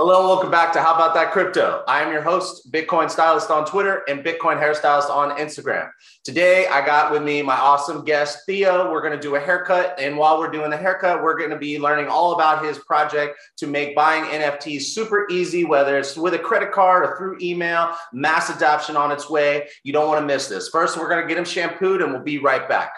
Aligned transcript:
Hello 0.00 0.20
and 0.20 0.28
welcome 0.28 0.52
back 0.52 0.72
to 0.72 0.80
How 0.80 0.94
About 0.94 1.12
That 1.14 1.32
Crypto. 1.32 1.82
I 1.88 2.02
am 2.02 2.12
your 2.12 2.22
host, 2.22 2.70
Bitcoin 2.70 3.10
Stylist 3.10 3.50
on 3.50 3.66
Twitter 3.66 4.04
and 4.08 4.24
Bitcoin 4.24 4.62
Hairstylist 4.62 5.10
on 5.10 5.36
Instagram. 5.38 5.90
Today, 6.22 6.68
I 6.68 6.86
got 6.86 7.10
with 7.10 7.24
me 7.24 7.42
my 7.42 7.56
awesome 7.56 8.04
guest, 8.04 8.46
Theo. 8.46 8.92
We're 8.92 9.00
going 9.00 9.14
to 9.14 9.20
do 9.20 9.34
a 9.34 9.40
haircut. 9.40 9.98
And 9.98 10.16
while 10.16 10.38
we're 10.38 10.52
doing 10.52 10.70
the 10.70 10.76
haircut, 10.76 11.20
we're 11.20 11.36
going 11.36 11.50
to 11.50 11.58
be 11.58 11.80
learning 11.80 12.06
all 12.06 12.34
about 12.34 12.64
his 12.64 12.78
project 12.78 13.40
to 13.56 13.66
make 13.66 13.96
buying 13.96 14.22
NFTs 14.22 14.82
super 14.82 15.26
easy, 15.32 15.64
whether 15.64 15.98
it's 15.98 16.16
with 16.16 16.34
a 16.34 16.38
credit 16.38 16.70
card 16.70 17.04
or 17.04 17.16
through 17.16 17.38
email, 17.42 17.92
mass 18.12 18.54
adoption 18.54 18.96
on 18.96 19.10
its 19.10 19.28
way. 19.28 19.66
You 19.82 19.92
don't 19.92 20.06
want 20.06 20.20
to 20.20 20.26
miss 20.26 20.46
this. 20.46 20.68
First, 20.68 20.96
we're 20.96 21.08
going 21.08 21.22
to 21.22 21.26
get 21.26 21.36
him 21.36 21.44
shampooed 21.44 22.02
and 22.02 22.12
we'll 22.12 22.22
be 22.22 22.38
right 22.38 22.68
back. 22.68 22.92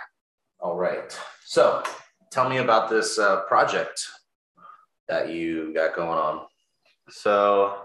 All 0.58 0.76
right. 0.76 1.18
So, 1.46 1.82
tell 2.30 2.50
me 2.50 2.58
about 2.58 2.90
this 2.90 3.18
uh, 3.18 3.40
project 3.44 4.06
that 5.08 5.30
you 5.30 5.72
got 5.72 5.96
going 5.96 6.18
on. 6.18 6.46
So, 7.10 7.84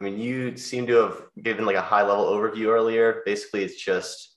I 0.00 0.04
mean, 0.04 0.18
you 0.18 0.56
seem 0.56 0.86
to 0.86 0.94
have 0.94 1.22
given 1.42 1.66
like 1.66 1.76
a 1.76 1.82
high 1.82 2.02
level 2.02 2.24
overview 2.26 2.68
earlier. 2.68 3.22
Basically, 3.26 3.62
it's 3.64 3.80
just 3.82 4.36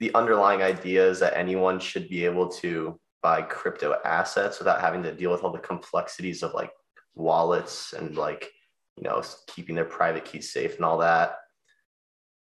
the 0.00 0.14
underlying 0.14 0.62
idea 0.62 1.08
is 1.08 1.20
that 1.20 1.36
anyone 1.36 1.78
should 1.78 2.08
be 2.08 2.24
able 2.24 2.48
to 2.48 2.98
buy 3.22 3.42
crypto 3.42 3.96
assets 4.04 4.58
without 4.58 4.80
having 4.80 5.02
to 5.02 5.14
deal 5.14 5.30
with 5.30 5.44
all 5.44 5.52
the 5.52 5.58
complexities 5.58 6.42
of 6.42 6.52
like 6.52 6.70
wallets 7.14 7.92
and 7.92 8.16
like, 8.16 8.50
you 8.96 9.04
know, 9.04 9.22
keeping 9.46 9.74
their 9.74 9.84
private 9.84 10.24
keys 10.24 10.52
safe 10.52 10.76
and 10.76 10.84
all 10.84 10.98
that. 10.98 11.36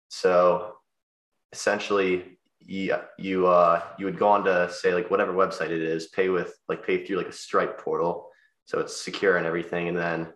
So, 0.09 0.75
essentially, 1.51 2.37
you 2.67 2.95
you 3.19 3.45
uh 3.45 3.83
you 3.99 4.05
would 4.05 4.17
go 4.17 4.27
on 4.29 4.43
to 4.43 4.71
say 4.71 4.93
like 4.93 5.11
whatever 5.11 5.33
website 5.33 5.69
it 5.69 5.81
is, 5.81 6.07
pay 6.07 6.29
with 6.29 6.57
like 6.67 6.85
pay 6.85 7.05
through 7.05 7.17
like 7.17 7.27
a 7.27 7.31
Stripe 7.31 7.79
portal, 7.79 8.29
so 8.65 8.79
it's 8.79 8.99
secure 8.99 9.37
and 9.37 9.45
everything, 9.45 9.87
and 9.87 9.97
then 9.97 10.33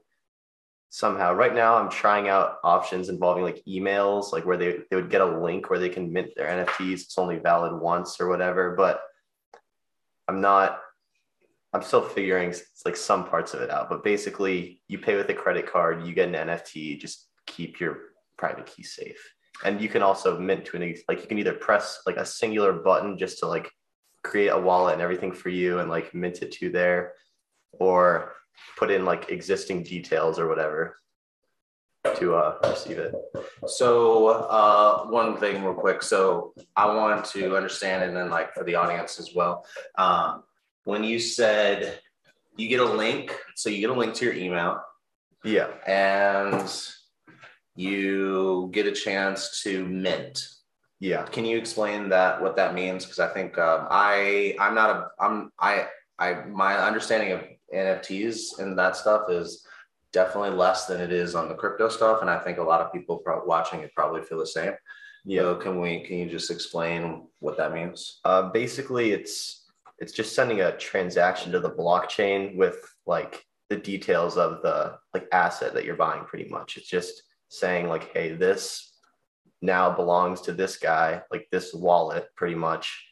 somehow. 0.89 1.33
Right 1.33 1.53
now 1.53 1.75
i'm 1.75 1.89
trying 1.89 2.29
out 2.29 2.57
options 2.63 3.09
involving 3.09 3.43
like 3.43 3.63
emails 3.67 4.33
like 4.33 4.45
where 4.45 4.57
they, 4.57 4.79
they 4.89 4.95
would 4.95 5.09
get 5.09 5.21
a 5.21 5.39
link 5.39 5.69
where 5.69 5.79
they 5.79 5.89
can 5.89 6.11
mint 6.11 6.31
their 6.35 6.65
nfts 6.65 7.01
it's 7.01 7.17
only 7.17 7.37
valid 7.37 7.79
once 7.79 8.19
or 8.19 8.27
whatever 8.27 8.75
but 8.75 9.01
i'm 10.27 10.41
not 10.41 10.79
i'm 11.73 11.81
still 11.81 12.01
figuring 12.01 12.53
like 12.85 12.95
some 12.95 13.25
parts 13.27 13.53
of 13.53 13.61
it 13.61 13.69
out. 13.69 13.89
But 13.89 14.03
basically 14.03 14.81
you 14.87 14.97
pay 14.97 15.15
with 15.15 15.29
a 15.29 15.33
credit 15.33 15.71
card 15.71 16.05
you 16.05 16.13
get 16.13 16.29
an 16.29 16.47
nft 16.47 16.99
just 16.99 17.27
keep 17.45 17.79
your 17.79 17.97
private 18.37 18.65
key 18.65 18.83
safe. 18.83 19.19
And 19.65 19.81
you 19.81 19.89
can 19.89 20.01
also 20.01 20.39
mint 20.39 20.65
to 20.65 20.77
an 20.77 20.95
like 21.07 21.21
you 21.21 21.27
can 21.27 21.37
either 21.37 21.53
press 21.53 22.01
like 22.05 22.17
a 22.17 22.25
singular 22.25 22.73
button 22.73 23.17
just 23.17 23.39
to 23.39 23.47
like 23.47 23.69
create 24.23 24.49
a 24.49 24.59
wallet 24.59 24.93
and 24.93 25.01
everything 25.01 25.31
for 25.31 25.49
you 25.49 25.79
and 25.79 25.89
like 25.89 26.13
mint 26.13 26.41
it 26.41 26.51
to 26.53 26.69
there 26.69 27.13
or 27.73 28.33
put 28.77 28.91
in 28.91 29.05
like 29.05 29.29
existing 29.29 29.83
details 29.83 30.39
or 30.39 30.47
whatever 30.47 30.99
to 32.15 32.35
uh, 32.35 32.57
receive 32.63 32.97
it. 32.97 33.13
So 33.67 34.27
uh, 34.27 35.05
one 35.07 35.37
thing 35.37 35.63
real 35.63 35.73
quick. 35.73 36.01
So 36.01 36.53
I 36.75 36.93
want 36.95 37.25
to 37.25 37.55
understand, 37.55 38.03
and 38.03 38.15
then 38.15 38.29
like 38.29 38.53
for 38.53 38.63
the 38.63 38.75
audience 38.75 39.19
as 39.19 39.33
well. 39.35 39.65
Um, 39.95 40.43
when 40.85 41.03
you 41.03 41.19
said 41.19 41.99
you 42.55 42.67
get 42.67 42.79
a 42.79 42.85
link, 42.85 43.35
so 43.55 43.69
you 43.69 43.79
get 43.79 43.89
a 43.89 43.93
link 43.93 44.13
to 44.15 44.25
your 44.25 44.33
email. 44.33 44.81
Yeah. 45.43 45.67
And 45.87 46.69
you 47.75 48.69
get 48.73 48.85
a 48.85 48.91
chance 48.91 49.61
to 49.63 49.85
mint. 49.85 50.41
Yeah. 50.99 51.23
Can 51.23 51.45
you 51.45 51.57
explain 51.57 52.09
that 52.09 52.41
what 52.41 52.57
that 52.57 52.73
means? 52.73 53.05
Because 53.05 53.19
I 53.19 53.27
think 53.27 53.57
um, 53.57 53.87
I 53.89 54.55
I'm 54.59 54.75
not 54.75 54.89
a 54.89 55.07
I'm 55.19 55.51
I 55.57 55.87
I 56.19 56.45
my 56.45 56.77
understanding 56.77 57.31
of 57.31 57.43
NFTs 57.73 58.59
and 58.59 58.77
that 58.77 58.95
stuff 58.95 59.29
is 59.29 59.65
definitely 60.11 60.51
less 60.51 60.85
than 60.85 60.99
it 61.01 61.11
is 61.11 61.35
on 61.35 61.47
the 61.47 61.55
crypto 61.55 61.89
stuff. 61.89 62.21
And 62.21 62.29
I 62.29 62.39
think 62.39 62.57
a 62.57 62.63
lot 62.63 62.81
of 62.81 62.91
people 62.91 63.21
watching 63.45 63.81
it 63.81 63.93
probably 63.95 64.21
feel 64.21 64.39
the 64.39 64.47
same. 64.47 64.73
Yeah. 65.25 65.41
So 65.41 65.55
can 65.55 65.79
we, 65.79 66.01
can 66.01 66.17
you 66.17 66.29
just 66.29 66.49
explain 66.49 67.27
what 67.39 67.57
that 67.57 67.73
means? 67.73 68.19
Uh, 68.25 68.49
basically 68.49 69.11
it's, 69.11 69.67
it's 69.99 70.13
just 70.13 70.33
sending 70.33 70.61
a 70.61 70.77
transaction 70.77 71.51
to 71.51 71.59
the 71.59 71.69
blockchain 71.69 72.55
with 72.55 72.77
like 73.05 73.45
the 73.69 73.75
details 73.75 74.37
of 74.37 74.61
the 74.61 74.97
like 75.13 75.27
asset 75.31 75.73
that 75.73 75.85
you're 75.85 75.95
buying 75.95 76.23
pretty 76.23 76.49
much. 76.49 76.77
It's 76.77 76.87
just 76.87 77.23
saying 77.49 77.87
like, 77.87 78.11
Hey, 78.13 78.33
this 78.33 78.93
now 79.61 79.91
belongs 79.91 80.41
to 80.41 80.53
this 80.53 80.77
guy, 80.77 81.21
like 81.31 81.47
this 81.51 81.73
wallet 81.73 82.29
pretty 82.35 82.55
much. 82.55 83.05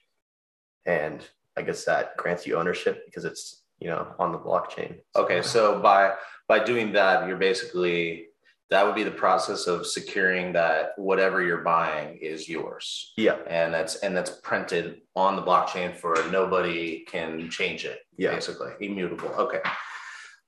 And 0.85 1.21
I 1.57 1.62
guess 1.62 1.85
that 1.85 2.16
grants 2.18 2.45
you 2.45 2.56
ownership 2.56 3.06
because 3.06 3.25
it's 3.25 3.63
you 3.79 3.90
know 3.90 4.13
on 4.19 4.31
the 4.31 4.40
blockchain. 4.40 5.00
Okay 5.16 5.41
so 5.41 5.79
by 5.81 6.13
by 6.47 6.63
doing 6.63 6.94
that 6.94 7.28
you're 7.28 7.38
basically 7.38 8.28
that 8.69 8.85
would 8.85 8.95
be 8.95 9.03
the 9.03 9.12
process 9.12 9.68
of 9.68 9.88
securing 9.88 10.51
that 10.53 10.91
whatever 10.97 11.41
you're 11.41 11.63
buying 11.63 12.18
is 12.18 12.50
yours. 12.50 13.13
Yeah. 13.16 13.38
And 13.47 13.73
that's 13.73 13.97
and 13.97 14.16
that's 14.16 14.31
printed 14.44 15.01
on 15.16 15.35
the 15.35 15.41
blockchain 15.41 15.95
for 15.95 16.16
nobody 16.31 17.06
can 17.07 17.50
change 17.50 17.85
it 17.85 18.00
yeah. 18.18 18.31
basically. 18.31 18.72
Immutable 18.81 19.29
okay. 19.38 19.62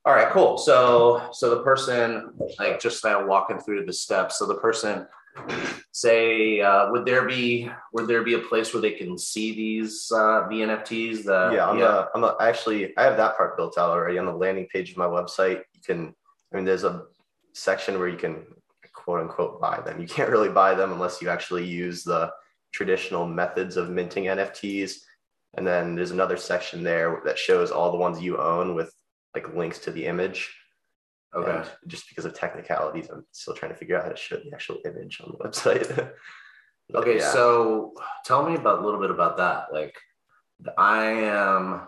All 0.06 0.14
right 0.14 0.31
cool. 0.31 0.58
So 0.58 1.30
so 1.31 1.50
the 1.50 1.64
person 1.64 2.31
like 2.58 2.80
just 2.80 3.03
now 3.06 3.26
walking 3.26 3.59
through 3.59 3.86
the 3.86 3.94
steps. 3.94 4.40
So 4.40 4.46
the 4.46 4.56
person 4.56 5.08
say 5.91 6.61
uh, 6.61 6.91
would 6.91 7.05
there 7.05 7.27
be 7.27 7.69
would 7.94 8.07
there 8.07 8.23
be 8.23 8.35
a 8.35 8.39
place 8.39 8.73
where 8.73 8.81
they 8.81 8.91
can 8.91 9.17
see 9.17 9.53
these 9.53 10.11
uh, 10.11 10.47
the 10.50 10.61
nfts 10.61 11.23
the, 11.25 11.51
yeah 11.53 11.67
i'm 11.67 11.77
yeah. 11.79 12.05
A, 12.05 12.07
I'm 12.16 12.23
a, 12.23 12.35
actually 12.39 12.95
i 12.97 13.03
have 13.03 13.17
that 13.17 13.35
part 13.35 13.57
built 13.57 13.78
out 13.78 13.89
already 13.89 14.17
on 14.17 14.25
the 14.25 14.33
landing 14.33 14.67
page 14.72 14.91
of 14.91 14.97
my 14.97 15.05
website. 15.05 15.61
You 15.73 15.81
can 15.85 16.13
i 16.51 16.55
mean 16.55 16.66
there's 16.66 16.83
a 16.83 17.05
section 17.53 17.99
where 17.99 18.07
you 18.07 18.17
can 18.17 18.45
quote 18.94 19.22
unquote 19.22 19.59
buy 19.59 19.81
them. 19.81 19.99
You 19.99 20.07
can't 20.07 20.29
really 20.29 20.49
buy 20.49 20.75
them 20.75 20.91
unless 20.91 21.22
you 21.22 21.29
actually 21.29 21.66
use 21.66 22.03
the 22.03 22.31
traditional 22.72 23.25
methods 23.25 23.78
of 23.78 23.89
minting 23.89 24.25
nfts 24.25 24.94
and 25.57 25.66
then 25.66 25.95
there's 25.95 26.11
another 26.11 26.38
section 26.38 26.83
there 26.83 27.22
that 27.25 27.38
shows 27.38 27.72
all 27.72 27.91
the 27.91 27.97
ones 27.97 28.22
you 28.22 28.38
own 28.38 28.75
with 28.75 28.94
like 29.33 29.55
links 29.55 29.79
to 29.79 29.91
the 29.91 30.05
image 30.05 30.53
Okay. 31.35 31.51
And 31.51 31.69
just 31.88 32.09
because 32.09 32.25
of 32.25 32.34
technicalities, 32.34 33.09
I'm 33.09 33.25
still 33.31 33.53
trying 33.53 33.72
to 33.72 33.78
figure 33.78 33.97
out 33.97 34.03
how 34.03 34.09
to 34.09 34.17
show 34.17 34.38
the 34.38 34.51
actual 34.53 34.79
image 34.85 35.22
on 35.23 35.31
the 35.31 35.38
website. 35.38 36.12
okay, 36.95 37.17
yeah. 37.17 37.31
so 37.31 37.94
tell 38.25 38.47
me 38.47 38.56
about 38.56 38.79
a 38.79 38.85
little 38.85 39.00
bit 39.00 39.12
about 39.12 39.38
that. 39.38 39.67
Like, 39.72 39.95
I 40.78 41.03
am. 41.06 41.81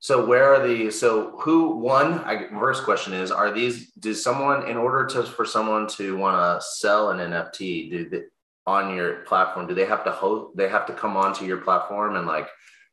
So 0.00 0.26
where 0.26 0.54
are 0.54 0.66
the? 0.66 0.90
So 0.90 1.38
who? 1.40 1.76
One. 1.76 2.20
I, 2.20 2.48
first 2.48 2.84
question 2.84 3.12
is: 3.12 3.30
Are 3.30 3.52
these? 3.52 3.92
Does 3.92 4.22
someone, 4.22 4.68
in 4.68 4.76
order 4.76 5.06
to 5.06 5.22
for 5.22 5.44
someone 5.44 5.86
to 5.88 6.16
want 6.16 6.36
to 6.36 6.66
sell 6.66 7.10
an 7.10 7.18
NFT, 7.18 7.90
do 7.90 8.08
they, 8.08 8.22
on 8.66 8.94
your 8.94 9.16
platform? 9.22 9.68
Do 9.68 9.74
they 9.74 9.84
have 9.84 10.04
to 10.04 10.10
host? 10.10 10.56
They 10.56 10.68
have 10.68 10.86
to 10.86 10.92
come 10.92 11.16
onto 11.16 11.44
your 11.44 11.58
platform 11.58 12.16
and 12.16 12.26
like 12.26 12.48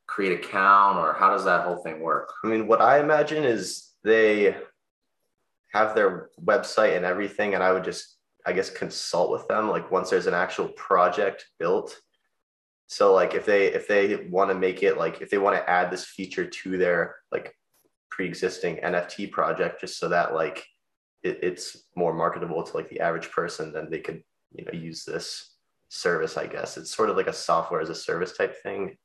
create 0.05 0.45
account, 0.45 0.97
or 0.97 1.13
how 1.13 1.31
does 1.31 1.45
that 1.45 1.65
whole 1.65 1.77
thing 1.77 2.01
work? 2.01 2.33
I 2.43 2.47
mean, 2.47 2.67
what 2.67 2.81
I 2.81 2.99
imagine 2.99 3.43
is 3.43 3.93
they 4.03 4.55
have 5.73 5.95
their 5.95 6.29
website 6.43 6.95
and 6.95 7.05
everything 7.05 7.53
and 7.53 7.63
i 7.63 7.71
would 7.71 7.83
just 7.83 8.17
i 8.47 8.53
guess 8.53 8.69
consult 8.69 9.29
with 9.29 9.47
them 9.47 9.69
like 9.69 9.91
once 9.91 10.09
there's 10.09 10.27
an 10.27 10.33
actual 10.33 10.69
project 10.69 11.45
built. 11.59 11.99
So 12.87 13.13
like 13.13 13.33
if 13.33 13.45
they 13.45 13.67
if 13.67 13.85
they 13.87 14.27
want 14.29 14.49
to 14.49 14.55
make 14.55 14.81
it 14.81 14.97
like 14.97 15.21
if 15.21 15.29
they 15.29 15.37
want 15.37 15.57
to 15.57 15.69
add 15.69 15.91
this 15.91 16.05
feature 16.05 16.45
to 16.45 16.77
their 16.77 17.17
like 17.33 17.53
pre-existing 18.09 18.77
nft 18.77 19.31
project 19.31 19.81
just 19.81 19.99
so 19.99 20.07
that 20.07 20.33
like 20.33 20.65
it, 21.21 21.39
it's 21.43 21.83
more 21.97 22.13
marketable 22.13 22.63
to 22.63 22.77
like 22.77 22.87
the 22.87 23.01
average 23.01 23.29
person 23.29 23.73
then 23.73 23.89
they 23.91 23.99
could 23.99 24.23
you 24.53 24.63
know 24.63 24.71
use 24.71 25.03
this 25.03 25.57
service 25.89 26.37
i 26.37 26.47
guess. 26.47 26.77
It's 26.77 26.95
sort 26.95 27.09
of 27.09 27.17
like 27.17 27.27
a 27.27 27.33
software 27.33 27.81
as 27.81 27.89
a 27.89 27.95
service 27.95 28.37
type 28.37 28.55
thing 28.63 28.97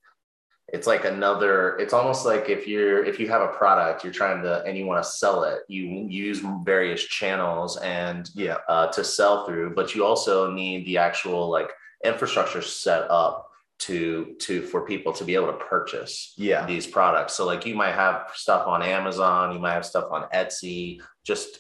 it's 0.68 0.86
like 0.86 1.04
another 1.04 1.76
it's 1.78 1.92
almost 1.92 2.24
like 2.24 2.48
if 2.48 2.66
you're 2.66 3.04
if 3.04 3.18
you 3.20 3.28
have 3.28 3.42
a 3.42 3.48
product 3.48 4.04
you're 4.04 4.12
trying 4.12 4.42
to 4.42 4.62
and 4.64 4.76
you 4.76 4.86
want 4.86 5.02
to 5.02 5.08
sell 5.08 5.44
it 5.44 5.60
you 5.68 5.84
use 6.08 6.40
various 6.64 7.04
channels 7.04 7.76
and 7.78 8.30
yeah. 8.34 8.56
uh, 8.68 8.86
to 8.86 9.04
sell 9.04 9.44
through 9.44 9.74
but 9.74 9.94
you 9.94 10.04
also 10.04 10.50
need 10.50 10.86
the 10.86 10.96
actual 10.96 11.48
like 11.50 11.70
infrastructure 12.04 12.62
set 12.62 13.10
up 13.10 13.48
to 13.82 14.36
to 14.38 14.62
for 14.62 14.86
people 14.86 15.12
to 15.12 15.24
be 15.24 15.34
able 15.34 15.48
to 15.48 15.58
purchase 15.58 16.34
yeah. 16.36 16.64
these 16.66 16.86
products. 16.86 17.34
So 17.34 17.44
like 17.44 17.66
you 17.66 17.74
might 17.74 17.94
have 17.94 18.30
stuff 18.34 18.68
on 18.68 18.80
amazon 18.82 19.52
you 19.52 19.58
might 19.58 19.74
have 19.74 19.84
stuff 19.84 20.06
on 20.12 20.28
etsy 20.32 21.00
just 21.24 21.58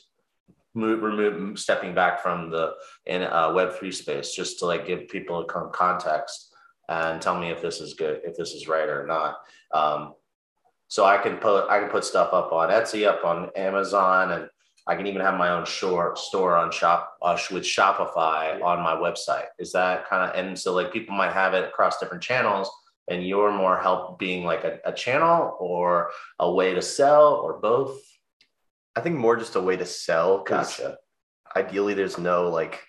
move 0.74 1.02
remove 1.02 1.58
stepping 1.58 1.94
back 1.94 2.22
from 2.22 2.48
the 2.50 2.74
in 3.06 3.22
uh, 3.22 3.48
web3 3.48 3.92
space 3.92 4.34
just 4.34 4.60
to 4.60 4.66
like 4.66 4.86
give 4.86 5.08
people 5.08 5.40
a 5.40 5.70
context 5.70 6.51
and 6.88 7.20
tell 7.20 7.38
me 7.38 7.50
if 7.50 7.62
this 7.62 7.80
is 7.80 7.94
good, 7.94 8.20
if 8.24 8.36
this 8.36 8.52
is 8.52 8.68
right 8.68 8.88
or 8.88 9.06
not. 9.06 9.36
Um, 9.72 10.14
so 10.88 11.04
I 11.04 11.16
can 11.18 11.38
put 11.38 11.68
I 11.70 11.78
can 11.78 11.88
put 11.88 12.04
stuff 12.04 12.32
up 12.32 12.52
on 12.52 12.68
Etsy, 12.68 13.06
up 13.06 13.24
on 13.24 13.50
Amazon, 13.56 14.32
and 14.32 14.48
I 14.86 14.96
can 14.96 15.06
even 15.06 15.22
have 15.22 15.38
my 15.38 15.50
own 15.50 15.64
short 15.64 16.18
store 16.18 16.56
on 16.56 16.70
shop 16.70 17.16
uh, 17.22 17.38
with 17.50 17.62
Shopify 17.62 18.60
on 18.62 18.82
my 18.82 18.94
website. 18.94 19.46
Is 19.58 19.72
that 19.72 20.06
kind 20.08 20.30
of 20.30 20.36
and 20.36 20.58
so 20.58 20.74
like 20.74 20.92
people 20.92 21.14
might 21.14 21.32
have 21.32 21.54
it 21.54 21.64
across 21.64 21.98
different 21.98 22.22
channels, 22.22 22.70
and 23.08 23.26
you're 23.26 23.52
more 23.52 23.78
help 23.78 24.18
being 24.18 24.44
like 24.44 24.64
a, 24.64 24.80
a 24.84 24.92
channel 24.92 25.56
or 25.58 26.10
a 26.38 26.52
way 26.52 26.74
to 26.74 26.82
sell 26.82 27.36
or 27.36 27.58
both. 27.58 27.98
I 28.94 29.00
think 29.00 29.16
more 29.16 29.36
just 29.36 29.56
a 29.56 29.60
way 29.62 29.76
to 29.78 29.86
sell 29.86 30.44
because 30.44 30.76
Gotcha. 30.76 30.98
ideally 31.56 31.94
there's 31.94 32.18
no 32.18 32.50
like 32.50 32.80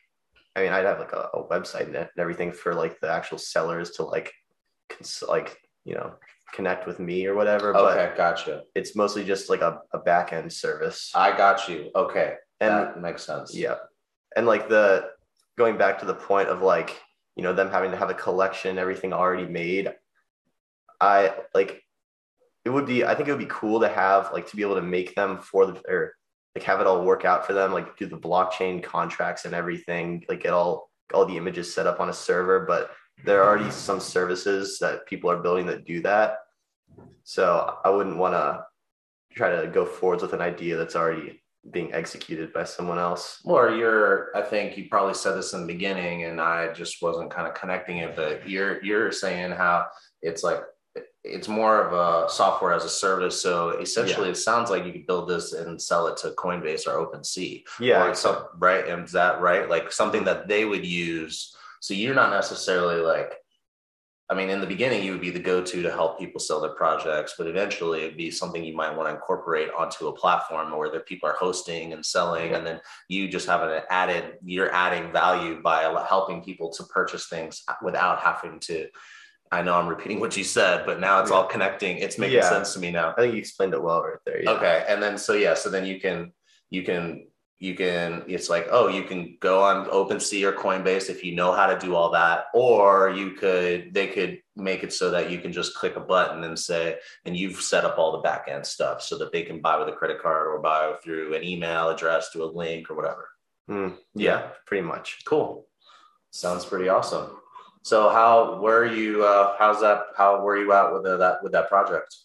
I 0.56 0.62
mean 0.62 0.72
I'd 0.72 0.86
have 0.86 1.00
like 1.00 1.14
a, 1.14 1.30
a 1.34 1.48
website 1.48 1.88
and 1.96 2.08
everything 2.18 2.52
for 2.52 2.74
like 2.76 3.00
the 3.00 3.10
actual 3.10 3.38
sellers 3.38 3.92
to 3.92 4.04
like 4.04 4.32
cons- 4.90 5.24
like 5.28 5.58
you 5.86 5.96
know 5.96 6.14
connect 6.54 6.86
with 6.86 7.00
me 7.00 7.26
or 7.26 7.34
whatever 7.36 7.74
but 7.74 7.98
Okay, 7.98 8.16
gotcha. 8.16 8.62
it's 8.76 8.96
mostly 8.96 9.24
just 9.24 9.50
like 9.50 9.62
a, 9.62 9.80
a 9.94 9.98
back 10.00 10.32
end 10.34 10.54
service 10.54 11.12
I 11.16 11.36
got 11.36 11.68
you. 11.68 11.90
Okay, 11.96 12.36
and 12.60 12.72
that 12.72 13.02
makes 13.02 13.26
sense. 13.26 13.56
yeah 13.56 13.76
and 14.36 14.46
like 14.46 14.70
the 14.70 15.10
going 15.58 15.78
back 15.78 16.00
to 16.00 16.06
the 16.06 16.14
point 16.14 16.50
of 16.50 16.62
like 16.62 17.00
you 17.36 17.44
know 17.44 17.54
them 17.54 17.70
having 17.72 17.92
to 17.92 17.98
have 17.98 18.10
a 18.12 18.14
collection 18.14 18.78
everything 18.78 19.14
already 19.14 19.46
made 19.48 19.92
i 21.02 21.34
like 21.54 21.82
it 22.66 22.70
would 22.70 22.86
be 22.86 23.04
i 23.04 23.14
think 23.16 23.28
it 23.28 23.32
would 23.32 23.40
be 23.40 23.48
cool 23.50 23.80
to 23.80 23.88
have 23.88 24.32
like 24.32 24.48
to 24.48 24.56
be 24.56 24.62
able 24.62 24.76
to 24.76 24.82
make 24.82 25.16
them 25.16 25.40
for 25.40 25.66
the 25.66 25.82
or 25.88 26.14
like 26.56 26.64
have 26.64 26.80
it 26.80 26.88
all 26.88 27.04
work 27.04 27.26
out 27.26 27.46
for 27.46 27.54
them 27.54 27.74
like 27.74 27.98
do 27.98 28.06
the 28.06 28.18
blockchain 28.18 28.84
contracts 28.84 29.46
and 29.46 29.54
everything 29.54 30.24
like 30.30 30.44
get 30.44 30.54
all 30.54 30.90
all 31.14 31.26
the 31.26 31.38
images 31.38 31.74
set 31.74 31.88
up 31.88 32.00
on 32.00 32.10
a 32.10 32.14
server 32.14 32.62
but 32.66 32.92
there 33.26 33.44
are 33.44 33.50
already 33.50 33.72
some 33.72 34.00
services 34.00 34.80
that 34.80 35.06
people 35.06 35.30
are 35.30 35.42
building 35.42 35.66
that 35.66 35.86
do 35.86 36.02
that 36.02 36.38
so 37.24 37.78
i 37.84 37.90
wouldn't 37.90 38.18
want 38.18 38.34
to 38.34 38.64
try 39.36 39.50
to 39.62 39.68
go 39.68 39.86
forwards 39.86 40.22
with 40.22 40.34
an 40.34 40.42
idea 40.42 40.76
that's 40.78 40.96
already 40.96 41.42
being 41.72 41.94
executed 41.94 42.52
by 42.52 42.64
someone 42.64 43.00
else 43.00 43.40
Or 43.46 43.70
you're, 43.70 44.36
I 44.36 44.42
think 44.42 44.78
you 44.78 44.90
probably 44.90 45.14
said 45.14 45.36
this 45.36 45.54
in 45.54 45.62
the 45.62 45.68
beginning, 45.74 46.26
and 46.26 46.42
I 46.42 46.74
just 46.74 47.02
wasn't 47.02 47.32
kind 47.32 47.48
of 47.48 47.54
connecting 47.54 47.98
it. 47.98 48.16
But 48.16 48.48
you're 48.50 48.84
you're 48.84 49.12
saying 49.12 49.52
how 49.52 49.86
it's 50.22 50.44
like 50.44 50.60
it's 51.24 51.48
more 51.48 51.82
of 51.82 51.94
a 51.94 52.30
software 52.30 52.74
as 52.74 52.84
a 52.84 52.90
service. 52.90 53.42
So 53.42 53.70
essentially, 53.72 54.30
it 54.30 54.36
sounds 54.36 54.70
like 54.70 54.86
you 54.86 54.92
could 54.92 55.08
build 55.08 55.30
this 55.30 55.54
and 55.54 55.82
sell 55.82 56.08
it 56.08 56.18
to 56.18 56.32
Coinbase 56.32 56.86
or 56.88 57.06
OpenSea. 57.06 57.64
yeah 57.80 58.06
or 58.06 58.14
some, 58.14 58.46
right? 58.58 58.88
And 58.88 59.06
is 59.06 59.14
that 59.14 59.40
right? 59.40 59.70
Like 59.70 59.92
something 59.92 60.26
that 60.26 60.48
they 60.48 60.66
would 60.66 60.86
use. 60.86 61.56
So 61.80 61.94
you're 61.94 62.16
not 62.16 62.32
necessarily 62.32 62.98
like, 62.98 63.36
I 64.30 64.36
mean, 64.36 64.50
in 64.50 64.62
the 64.62 64.68
beginning, 64.68 65.04
you 65.04 65.12
would 65.12 65.22
be 65.22 65.30
the 65.30 65.40
go 65.40 65.62
to 65.64 65.82
to 65.82 65.92
help 65.92 66.18
people 66.18 66.40
sell 66.40 66.60
their 66.60 66.72
projects, 66.72 67.36
but 67.38 67.48
eventually 67.48 68.04
it'd 68.04 68.18
be 68.18 68.32
something 68.32 68.64
you 68.64 68.76
might 68.76 68.96
want 68.96 69.08
to 69.08 69.16
incorporate 69.16 69.70
onto 69.78 70.08
a 70.08 70.14
platform 70.16 70.76
where 70.76 70.90
the 70.90 71.02
people 71.02 71.30
are 71.30 71.36
hosting 71.38 71.94
and 71.94 72.06
selling. 72.06 72.52
Yeah. 72.52 72.58
And 72.58 72.68
then 72.68 72.80
you 73.10 73.28
just 73.28 73.48
have 73.48 73.62
an 73.62 73.82
added, 73.90 74.38
you're 74.44 74.74
adding 74.74 75.12
value 75.12 75.62
by 75.62 75.84
helping 76.08 76.44
people 76.44 76.72
to 76.72 76.84
purchase 76.84 77.28
things 77.28 77.64
without 77.82 78.20
having 78.20 78.60
to. 78.62 78.88
I 79.54 79.62
know 79.62 79.76
I'm 79.76 79.88
repeating 79.88 80.20
what 80.20 80.36
you 80.36 80.44
said, 80.44 80.84
but 80.86 81.00
now 81.00 81.22
it's 81.22 81.30
all 81.30 81.46
connecting. 81.46 81.98
It's 81.98 82.18
making 82.18 82.38
Yeah. 82.38 82.50
sense 82.50 82.74
to 82.74 82.80
me 82.80 82.90
now. 82.90 83.12
I 83.12 83.22
think 83.22 83.34
you 83.34 83.40
explained 83.40 83.74
it 83.74 83.84
well 83.84 84.02
right 84.02 84.18
there. 84.26 84.42
Yeah. 84.42 84.52
Okay. 84.52 84.84
And 84.88 85.02
then 85.02 85.18
so 85.18 85.34
yeah, 85.34 85.54
so 85.54 85.70
then 85.70 85.86
you 85.86 86.00
can 86.00 86.34
you 86.72 86.82
can 86.84 87.28
you 87.60 87.76
can 87.76 88.24
it's 88.28 88.50
like, 88.50 88.68
oh, 88.72 88.88
you 88.88 89.04
can 89.04 89.38
go 89.40 89.62
on 89.64 89.86
OpenSea 89.86 90.44
or 90.44 90.54
Coinbase 90.54 91.10
if 91.10 91.24
you 91.24 91.36
know 91.36 91.54
how 91.54 91.68
to 91.68 91.78
do 91.78 91.96
all 91.96 92.10
that. 92.12 92.46
Or 92.56 93.12
you 93.12 93.32
could 93.32 93.94
they 93.94 94.08
could 94.08 94.42
make 94.56 94.84
it 94.84 94.92
so 94.92 95.12
that 95.12 95.30
you 95.30 95.38
can 95.40 95.54
just 95.54 95.76
click 95.76 95.96
a 95.98 96.00
button 96.00 96.44
and 96.44 96.58
say, 96.58 96.98
and 97.26 97.38
you've 97.38 97.62
set 97.62 97.86
up 97.86 98.00
all 98.00 98.12
the 98.14 98.26
back 98.30 98.48
end 98.50 98.66
stuff 98.66 99.04
so 99.04 99.20
that 99.20 99.32
they 99.32 99.44
can 99.44 99.62
buy 99.62 99.78
with 99.78 99.88
a 99.88 99.94
credit 99.94 100.20
card 100.20 100.48
or 100.48 100.60
buy 100.60 100.94
through 101.04 101.36
an 101.36 101.44
email 101.44 101.90
address 101.90 102.32
to 102.32 102.44
a 102.44 102.46
link 102.46 102.90
or 102.90 102.96
whatever. 102.96 103.30
Mm, 103.70 103.98
yeah, 104.16 104.50
pretty 104.66 104.86
much. 104.86 105.20
Cool. 105.26 105.68
Sounds 106.32 106.66
pretty 106.66 106.90
awesome. 106.90 107.30
So 107.84 108.10
how 108.10 108.60
where 108.62 108.78
are 108.78 108.86
you 108.86 109.26
uh 109.26 109.56
how's 109.60 109.82
that 109.82 110.04
how 110.16 110.42
were 110.42 110.58
you 110.58 110.72
at 110.74 110.94
with 110.94 111.04
the, 111.04 111.18
that 111.18 111.44
with 111.44 111.52
that 111.52 111.70
project? 111.70 112.16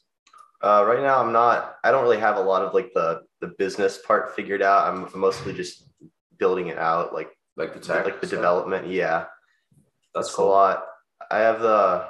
Uh, 0.61 0.85
right 0.85 1.01
now, 1.01 1.21
I'm 1.21 1.33
not. 1.33 1.77
I 1.85 1.93
don't 1.93 2.03
really 2.03 2.19
have 2.19 2.37
a 2.37 2.41
lot 2.41 2.63
of 2.63 2.75
like 2.75 2.93
the 2.95 3.23
the 3.41 3.49
business 3.59 3.99
part 3.99 4.35
figured 4.35 4.63
out. 4.63 4.89
I'm 4.93 5.09
mostly 5.19 5.53
just 5.53 5.89
building 6.39 6.69
it 6.69 6.79
out, 6.79 7.13
like 7.13 7.31
Like 7.57 7.75
the 7.75 7.81
tech 7.81 8.05
like 8.05 8.21
the 8.21 8.27
stuff? 8.27 8.39
development. 8.39 8.89
Yeah, 8.89 9.27
That's 10.15 10.29
It's 10.29 10.37
cool. 10.37 10.47
a 10.47 10.51
lot. 10.51 10.85
I 11.31 11.39
have 11.39 11.61
the 11.61 12.09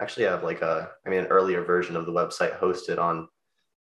actually 0.00 0.26
I 0.26 0.32
have 0.32 0.42
like 0.44 0.62
a 0.62 0.90
I 1.06 1.10
mean 1.10 1.20
an 1.20 1.26
earlier 1.26 1.62
version 1.64 1.96
of 1.96 2.06
the 2.06 2.12
website 2.12 2.58
hosted 2.58 2.98
on 2.98 3.28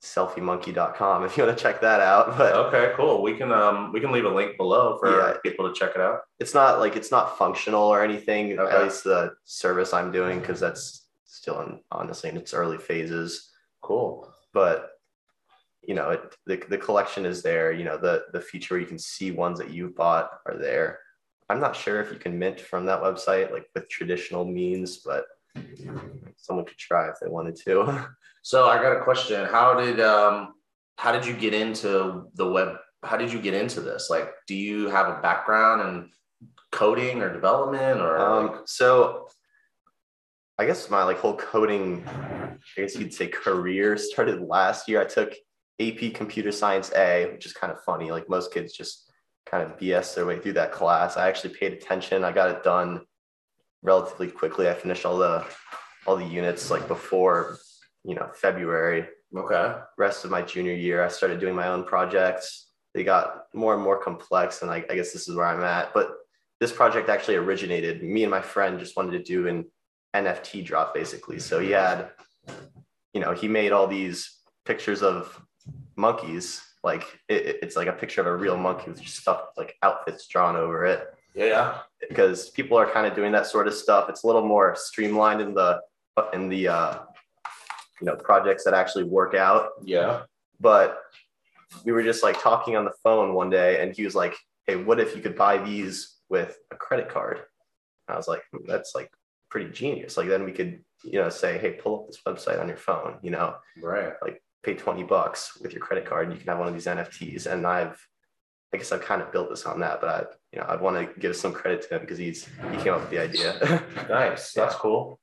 selfiemonkey.com 0.02 1.24
if 1.24 1.36
you 1.36 1.44
want 1.44 1.56
to 1.56 1.62
check 1.62 1.80
that 1.80 2.00
out. 2.00 2.36
But 2.38 2.54
Okay, 2.54 2.92
cool. 2.96 3.22
We 3.22 3.36
can 3.36 3.52
um 3.52 3.92
we 3.92 4.00
can 4.00 4.10
leave 4.12 4.24
a 4.24 4.28
link 4.28 4.56
below 4.56 4.98
for 4.98 5.10
Yeah. 5.10 5.34
people 5.42 5.68
to 5.68 5.74
check 5.78 5.92
it 5.94 6.00
out. 6.00 6.20
it's 6.40 6.54
not 6.54 6.78
like 6.80 6.96
it's 6.96 7.10
not 7.10 7.38
functional 7.38 7.82
or 7.84 8.02
anything. 8.02 8.58
Okay. 8.58 8.74
At 8.74 8.82
least 8.82 9.04
the 9.04 9.34
service 9.44 9.92
I'm 9.92 10.10
doing 10.12 10.40
because 10.40 10.60
that's 10.60 11.06
still 11.24 11.60
in 11.62 11.80
honestly 11.90 12.30
in 12.30 12.36
its 12.36 12.52
early 12.54 12.78
phases. 12.78 13.50
Cool. 13.80 14.32
but 14.52 14.90
you 15.82 15.94
know 15.94 16.10
it, 16.10 16.36
the, 16.46 16.56
the 16.68 16.78
collection 16.78 17.26
is 17.26 17.42
there 17.42 17.72
you 17.72 17.84
know 17.84 17.98
the 17.98 18.24
the 18.32 18.40
feature 18.40 18.74
where 18.74 18.80
you 18.80 18.86
can 18.86 18.98
see 18.98 19.32
ones 19.32 19.58
that 19.58 19.70
you've 19.74 19.96
bought 19.96 20.30
are 20.46 20.56
there 20.56 21.00
i'm 21.50 21.58
not 21.58 21.74
sure 21.74 22.00
if 22.00 22.12
you 22.12 22.18
can 22.24 22.38
mint 22.38 22.60
from 22.60 22.86
that 22.86 23.02
website 23.02 23.50
like 23.50 23.66
with 23.74 23.88
traditional 23.88 24.44
means 24.44 24.98
but 24.98 25.24
someone 26.36 26.64
could 26.64 26.78
try 26.78 27.08
if 27.08 27.16
they 27.20 27.28
wanted 27.28 27.56
to 27.56 28.06
So 28.44 28.66
I 28.66 28.82
got 28.82 28.96
a 28.96 29.04
question. 29.04 29.46
How 29.46 29.74
did 29.74 30.00
um 30.00 30.54
how 30.96 31.12
did 31.12 31.24
you 31.24 31.34
get 31.34 31.54
into 31.54 32.28
the 32.34 32.48
web? 32.48 32.76
How 33.04 33.16
did 33.16 33.32
you 33.32 33.40
get 33.40 33.54
into 33.54 33.80
this? 33.80 34.10
Like, 34.10 34.30
do 34.48 34.54
you 34.54 34.88
have 34.88 35.08
a 35.08 35.20
background 35.20 35.80
in 35.82 36.10
coding 36.72 37.20
or 37.20 37.32
development 37.32 38.00
or 38.00 38.18
um 38.18 38.62
so 38.64 39.28
i 40.58 40.64
guess 40.64 40.88
my 40.88 41.04
like 41.04 41.18
whole 41.18 41.36
coding 41.36 42.02
i 42.08 42.80
guess 42.80 42.96
you'd 42.96 43.12
say 43.12 43.28
career 43.28 43.96
started 43.98 44.40
last 44.40 44.88
year 44.88 45.00
i 45.00 45.04
took 45.04 45.34
ap 45.80 46.14
computer 46.14 46.50
science 46.50 46.90
a 46.96 47.28
which 47.32 47.44
is 47.44 47.52
kind 47.52 47.72
of 47.72 47.82
funny 47.84 48.10
like 48.10 48.28
most 48.28 48.52
kids 48.52 48.72
just 48.72 49.12
kind 49.44 49.62
of 49.62 49.78
bs 49.78 50.14
their 50.14 50.24
way 50.24 50.38
through 50.38 50.54
that 50.54 50.72
class 50.72 51.16
i 51.18 51.28
actually 51.28 51.54
paid 51.54 51.74
attention 51.74 52.24
i 52.24 52.32
got 52.32 52.50
it 52.50 52.62
done 52.62 53.02
relatively 53.82 54.28
quickly. 54.28 54.68
I 54.68 54.74
finished 54.74 55.04
all 55.04 55.18
the 55.18 55.44
all 56.06 56.16
the 56.16 56.24
units 56.24 56.70
like 56.70 56.88
before 56.88 57.58
you 58.04 58.14
know 58.14 58.28
february. 58.34 59.06
Okay? 59.36 59.74
rest 59.96 60.24
of 60.26 60.30
my 60.30 60.42
junior 60.42 60.74
year 60.74 61.02
i 61.02 61.08
started 61.08 61.40
doing 61.40 61.54
my 61.54 61.68
own 61.68 61.84
projects. 61.84 62.68
They 62.94 63.04
got 63.04 63.44
more 63.54 63.72
and 63.74 63.82
more 63.82 63.98
complex 64.02 64.60
and 64.62 64.70
I, 64.70 64.84
I 64.90 64.94
guess 64.94 65.12
this 65.12 65.28
is 65.28 65.34
where 65.36 65.46
i'm 65.46 65.62
at. 65.62 65.94
But 65.94 66.10
this 66.60 66.72
project 66.72 67.08
actually 67.08 67.36
originated 67.36 68.02
me 68.02 68.22
and 68.24 68.30
my 68.30 68.42
friend 68.42 68.78
just 68.78 68.96
wanted 68.96 69.12
to 69.12 69.22
do 69.22 69.48
an 69.48 69.64
nft 70.14 70.64
drop 70.64 70.92
basically. 70.94 71.38
So 71.38 71.60
he 71.60 71.70
had 71.70 72.10
you 73.14 73.20
know 73.20 73.32
he 73.32 73.48
made 73.48 73.72
all 73.72 73.86
these 73.86 74.38
pictures 74.64 75.02
of 75.02 75.40
monkeys. 75.96 76.60
Like 76.84 77.04
it, 77.28 77.46
it- 77.46 77.58
it's 77.62 77.76
like 77.76 77.88
a 77.88 77.92
picture 77.92 78.20
of 78.20 78.26
a 78.26 78.36
real 78.36 78.56
monkey 78.56 78.90
with 78.90 79.00
just 79.00 79.16
stuff 79.16 79.40
like 79.56 79.76
outfits 79.82 80.26
drawn 80.26 80.56
over 80.56 80.84
it 80.84 81.06
Yeah, 81.34 81.78
because 82.08 82.50
people 82.50 82.76
are 82.76 82.90
kind 82.90 83.06
of 83.06 83.14
doing 83.14 83.32
that 83.32 83.46
sort 83.46 83.66
of 83.66 83.74
stuff. 83.74 84.08
It's 84.08 84.24
a 84.24 84.26
little 84.26 84.46
more 84.46 84.76
streamlined 84.76 85.40
in 85.40 85.54
the 85.54 85.80
in 86.32 86.48
the 86.48 86.68
uh, 86.68 86.98
you 88.00 88.06
know 88.06 88.16
projects 88.16 88.64
that 88.64 88.74
actually 88.74 89.04
work 89.04 89.34
out. 89.34 89.70
Yeah. 89.82 90.22
But 90.60 90.98
we 91.84 91.92
were 91.92 92.02
just 92.02 92.22
like 92.22 92.40
talking 92.40 92.76
on 92.76 92.84
the 92.84 92.92
phone 93.02 93.34
one 93.34 93.50
day, 93.50 93.82
and 93.82 93.94
he 93.94 94.04
was 94.04 94.14
like, 94.14 94.34
"Hey, 94.66 94.76
what 94.76 95.00
if 95.00 95.16
you 95.16 95.22
could 95.22 95.36
buy 95.36 95.58
these 95.58 96.18
with 96.28 96.58
a 96.70 96.76
credit 96.76 97.08
card?" 97.08 97.40
I 98.08 98.16
was 98.16 98.28
like, 98.28 98.42
"Hmm, 98.52 98.66
"That's 98.66 98.94
like 98.94 99.10
pretty 99.48 99.70
genius. 99.70 100.16
Like 100.16 100.28
then 100.28 100.44
we 100.44 100.52
could 100.52 100.82
you 101.04 101.18
know 101.20 101.28
say, 101.28 101.58
hey, 101.58 101.72
pull 101.72 102.00
up 102.00 102.06
this 102.06 102.20
website 102.26 102.60
on 102.60 102.68
your 102.68 102.76
phone. 102.76 103.18
You 103.22 103.30
know, 103.30 103.56
Right. 103.80 104.14
Like 104.22 104.42
pay 104.62 104.74
20 104.74 105.02
bucks 105.04 105.58
with 105.60 105.72
your 105.72 105.80
credit 105.80 106.06
card 106.06 106.28
and 106.28 106.32
you 106.32 106.38
can 106.38 106.48
have 106.48 106.58
one 106.58 106.68
of 106.68 106.74
these 106.74 106.86
NFTs. 106.86 107.46
And 107.46 107.66
I've, 107.66 107.98
I 108.72 108.76
guess 108.76 108.92
I've 108.92 109.02
kind 109.02 109.20
of 109.20 109.32
built 109.32 109.50
this 109.50 109.66
on 109.66 109.80
that, 109.80 110.00
but 110.00 110.08
I, 110.08 110.24
you 110.52 110.60
know, 110.60 110.66
I'd 110.68 110.80
want 110.80 110.96
to 110.96 111.20
give 111.20 111.34
some 111.34 111.52
credit 111.52 111.82
to 111.82 111.94
him 111.94 112.00
because 112.02 112.18
he's, 112.18 112.44
he 112.70 112.76
came 112.78 112.92
up 112.94 113.00
with 113.00 113.10
the 113.10 113.18
idea. 113.18 113.82
Nice. 114.08 114.52
That's 114.52 114.74
cool. 114.74 115.18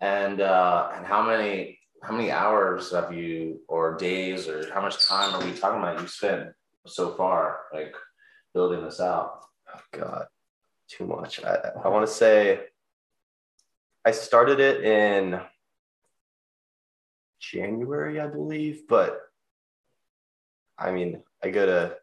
And 0.00 0.40
uh 0.40 0.90
and 0.96 1.06
how 1.06 1.22
many 1.22 1.78
how 2.02 2.12
many 2.12 2.32
hours 2.32 2.90
have 2.90 3.12
you 3.12 3.60
or 3.68 3.94
days 3.94 4.48
or 4.48 4.72
how 4.74 4.82
much 4.82 5.06
time 5.06 5.34
are 5.34 5.44
we 5.44 5.52
talking 5.52 5.78
about 5.78 6.00
you 6.00 6.08
spent 6.08 6.48
so 6.86 7.14
far 7.14 7.60
like 7.72 7.94
building 8.52 8.82
this 8.82 9.00
out? 9.00 9.42
oh 9.74 9.80
God, 9.92 10.26
too 10.88 11.06
much. 11.06 11.42
I, 11.44 11.70
I 11.84 11.88
want 11.88 12.06
to 12.06 12.12
say 12.12 12.60
I 14.04 14.10
started 14.10 14.60
it 14.60 14.84
in 14.84 15.40
January, 17.40 18.20
I 18.20 18.26
believe, 18.26 18.88
but 18.88 19.20
I 20.78 20.90
mean, 20.90 21.22
I 21.42 21.50
go 21.50 21.66
to, 21.66 21.96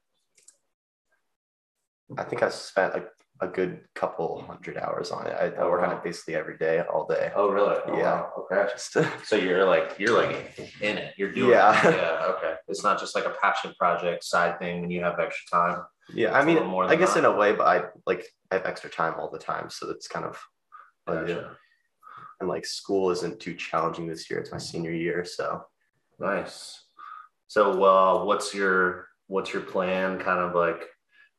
I 2.18 2.24
think 2.24 2.44
I 2.44 2.50
spent 2.50 2.94
like 2.94 3.08
a 3.42 3.48
good 3.48 3.82
couple 3.96 4.42
hundred 4.42 4.78
hours 4.78 5.12
on 5.12 5.26
it. 5.28 5.34
I, 5.40 5.62
I 5.62 5.66
work 5.66 5.82
on 5.82 5.96
it 5.96 6.04
basically 6.04 6.36
every 6.36 6.58
day, 6.58 6.82
all 6.92 7.06
day. 7.08 7.32
Oh 7.36 7.50
really? 7.50 7.76
Oh, 7.88 7.98
Yeah. 7.98 8.22
wow. 8.22 8.32
Okay. 8.52 8.70
Just 8.72 8.98
So 9.28 9.36
you're 9.36 9.66
like 9.66 9.98
you're 10.00 10.18
like 10.22 10.60
in 10.82 10.98
it. 10.98 11.14
You're 11.18 11.32
doing 11.32 11.52
Yeah. 11.52 11.88
it. 11.88 11.96
Yeah. 11.96 12.34
Okay. 12.36 12.56
It's 12.68 12.84
not 12.84 13.00
just 13.00 13.16
like 13.16 13.26
a 13.26 13.36
passion 13.42 13.74
project 13.80 14.24
side 14.24 14.60
thing 14.60 14.82
when 14.82 14.92
you 14.92 15.02
have 15.04 15.20
extra 15.20 15.58
time. 15.60 15.84
Yeah, 16.14 16.32
I 16.32 16.40
It's 16.40 16.44
a 16.44 16.48
mean, 16.48 16.66
more 16.66 16.86
I 16.86 16.96
guess 16.96 17.14
that. 17.14 17.20
in 17.20 17.26
a 17.26 17.36
way, 17.36 17.54
but 17.54 17.68
I 17.68 17.84
like 18.06 18.26
I 18.52 18.56
have 18.56 18.66
extra 18.66 18.90
time 18.90 19.14
all 19.20 19.30
the 19.30 19.40
time, 19.40 19.70
so 19.70 19.86
that's 19.88 20.08
kind 20.08 20.26
of 20.26 20.40
I. 21.08 21.14
Gotcha. 21.14 21.56
And 22.40 22.48
like 22.50 22.66
school 22.66 23.12
isn't 23.12 23.40
too 23.40 23.54
challenging 23.54 24.08
this 24.08 24.30
year. 24.30 24.40
It's 24.40 24.52
my 24.52 24.58
senior 24.58 24.92
year, 24.92 25.24
so 25.26 25.64
Nice. 26.20 26.84
So, 27.48 27.84
uh, 27.84 28.24
what's 28.26 28.54
your 28.54 29.08
what's 29.28 29.54
your 29.54 29.62
plan? 29.62 30.20
Kind 30.20 30.40
of 30.40 30.56
like 30.56 30.84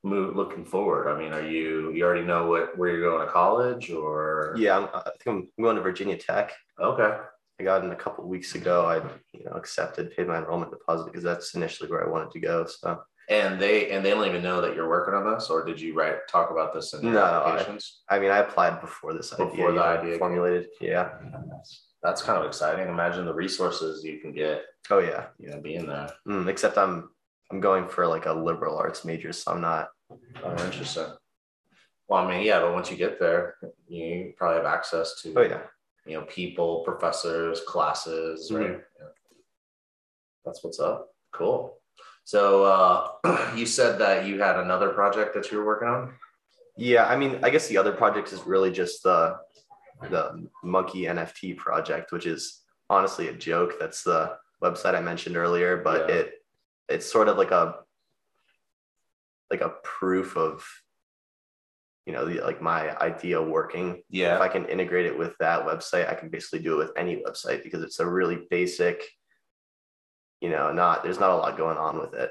move 0.02 0.36
looking 0.36 0.64
forward. 0.64 1.08
I 1.08 1.18
mean, 1.18 1.32
are 1.32 1.46
you 1.46 1.92
you 1.92 2.04
already 2.04 2.24
know 2.26 2.46
what 2.46 2.76
where 2.78 2.90
you're 2.90 3.00
going 3.10 3.26
to 3.26 3.32
college 3.32 3.90
or? 3.90 4.54
Yeah, 4.58 4.78
I'm, 4.78 4.84
I 4.94 5.02
think 5.22 5.48
I'm 5.58 5.64
going 5.64 5.76
to 5.76 5.82
Virginia 5.82 6.16
Tech. 6.16 6.52
Okay. 6.80 7.16
I 7.58 7.62
got 7.62 7.84
in 7.84 7.90
a 7.90 7.96
couple 7.96 8.26
weeks 8.26 8.54
ago. 8.54 8.86
I 8.86 8.96
you 9.36 9.44
know 9.44 9.52
accepted, 9.52 10.16
paid 10.16 10.26
my 10.26 10.38
enrollment 10.38 10.70
deposit 10.70 11.06
because 11.06 11.22
that's 11.22 11.54
initially 11.54 11.90
where 11.90 12.04
I 12.06 12.10
wanted 12.10 12.30
to 12.32 12.40
go. 12.40 12.64
So 12.66 13.02
And 13.28 13.60
they 13.60 13.90
and 13.90 14.04
they 14.04 14.10
don't 14.10 14.26
even 14.26 14.42
know 14.42 14.62
that 14.62 14.74
you're 14.74 14.88
working 14.88 15.12
on 15.14 15.30
this, 15.34 15.50
or 15.50 15.64
did 15.64 15.78
you 15.80 15.94
write 15.94 16.16
talk 16.28 16.50
about 16.50 16.72
this 16.72 16.94
in 16.94 17.12
No, 17.12 17.22
I- 17.22 17.50
applications? 17.50 18.00
I 18.08 18.18
mean, 18.18 18.30
I 18.30 18.38
applied 18.38 18.80
before 18.80 19.12
this 19.12 19.30
Before 19.30 19.52
idea, 19.52 19.72
the 19.72 19.84
idea 19.84 20.10
came. 20.12 20.18
formulated. 20.18 20.68
Yeah. 20.80 21.10
That's 22.02 22.22
kind 22.22 22.38
of 22.38 22.46
exciting. 22.46 22.88
Imagine 22.88 23.26
the 23.26 23.34
resources 23.34 24.02
you 24.02 24.20
can 24.20 24.32
get, 24.32 24.64
Oh 24.88 25.00
yeah. 25.00 25.26
you 25.38 25.50
know, 25.50 25.60
being 25.60 25.86
there. 25.86 26.10
Mm, 26.26 26.48
except 26.48 26.78
I'm 26.78 27.10
I'm 27.50 27.60
going 27.60 27.88
for 27.88 28.06
like 28.06 28.26
a 28.26 28.32
liberal 28.32 28.76
arts 28.76 29.04
major, 29.04 29.32
so 29.32 29.52
I'm 29.52 29.60
not. 29.60 29.88
Oh, 30.44 30.50
interesting. 30.64 31.06
Well, 32.08 32.24
I 32.26 32.30
mean, 32.30 32.44
yeah, 32.46 32.60
but 32.60 32.72
once 32.72 32.90
you 32.90 32.96
get 32.96 33.18
there, 33.20 33.56
you 33.88 34.32
probably 34.36 34.56
have 34.58 34.66
access 34.66 35.20
to 35.22 35.34
Oh 35.36 35.42
yeah. 35.42 35.60
you 36.06 36.18
know, 36.18 36.24
people, 36.26 36.82
professors, 36.84 37.60
classes, 37.66 38.50
right? 38.52 38.70
Mhm. 38.70 38.82
Yeah. 39.00 39.06
That's 40.44 40.62
what's 40.64 40.80
up. 40.80 41.10
Cool. 41.32 41.76
So 42.24 42.64
uh, 42.64 43.52
you 43.56 43.66
said 43.66 43.98
that 43.98 44.26
you 44.26 44.40
had 44.40 44.56
another 44.58 44.90
project 44.90 45.34
that 45.34 45.50
you 45.50 45.58
were 45.58 45.66
working 45.66 45.88
on. 45.88 46.14
Yeah, 46.76 47.06
I 47.06 47.16
mean, 47.16 47.40
I 47.42 47.50
guess 47.50 47.66
the 47.68 47.76
other 47.76 47.92
project 47.92 48.32
is 48.32 48.42
really 48.46 48.70
just 48.72 49.02
the 49.02 49.36
the 50.08 50.48
monkey 50.64 51.02
NFT 51.02 51.56
project, 51.58 52.10
which 52.10 52.24
is 52.26 52.62
honestly 52.88 53.28
a 53.28 53.34
joke. 53.34 53.74
That's 53.78 54.02
the 54.02 54.38
website 54.62 54.94
I 54.94 55.00
mentioned 55.00 55.36
earlier, 55.36 55.76
but 55.76 56.08
Yeah. 56.08 56.14
it 56.16 56.39
it's 56.90 57.10
sort 57.10 57.28
of 57.28 57.36
like 57.36 57.50
a 57.50 57.76
like 59.50 59.60
a 59.60 59.74
proof 59.82 60.36
of 60.36 60.64
you 62.06 62.12
know 62.12 62.24
the, 62.26 62.40
like 62.40 62.62
my 62.62 62.96
idea 62.98 63.40
working. 63.40 64.02
Yeah 64.08 64.36
if 64.36 64.40
I 64.40 64.48
can 64.48 64.66
integrate 64.66 65.06
it 65.06 65.18
with 65.18 65.34
that 65.38 65.66
website, 65.66 66.10
I 66.10 66.14
can 66.14 66.28
basically 66.28 66.60
do 66.60 66.74
it 66.74 66.78
with 66.78 66.92
any 66.96 67.16
website 67.16 67.62
because 67.62 67.82
it's 67.82 68.00
a 68.00 68.06
really 68.06 68.46
basic, 68.50 69.02
you 70.40 70.50
know, 70.50 70.72
not 70.72 71.02
there's 71.02 71.20
not 71.20 71.30
a 71.30 71.36
lot 71.36 71.56
going 71.56 71.78
on 71.78 71.98
with 71.98 72.14
it. 72.14 72.30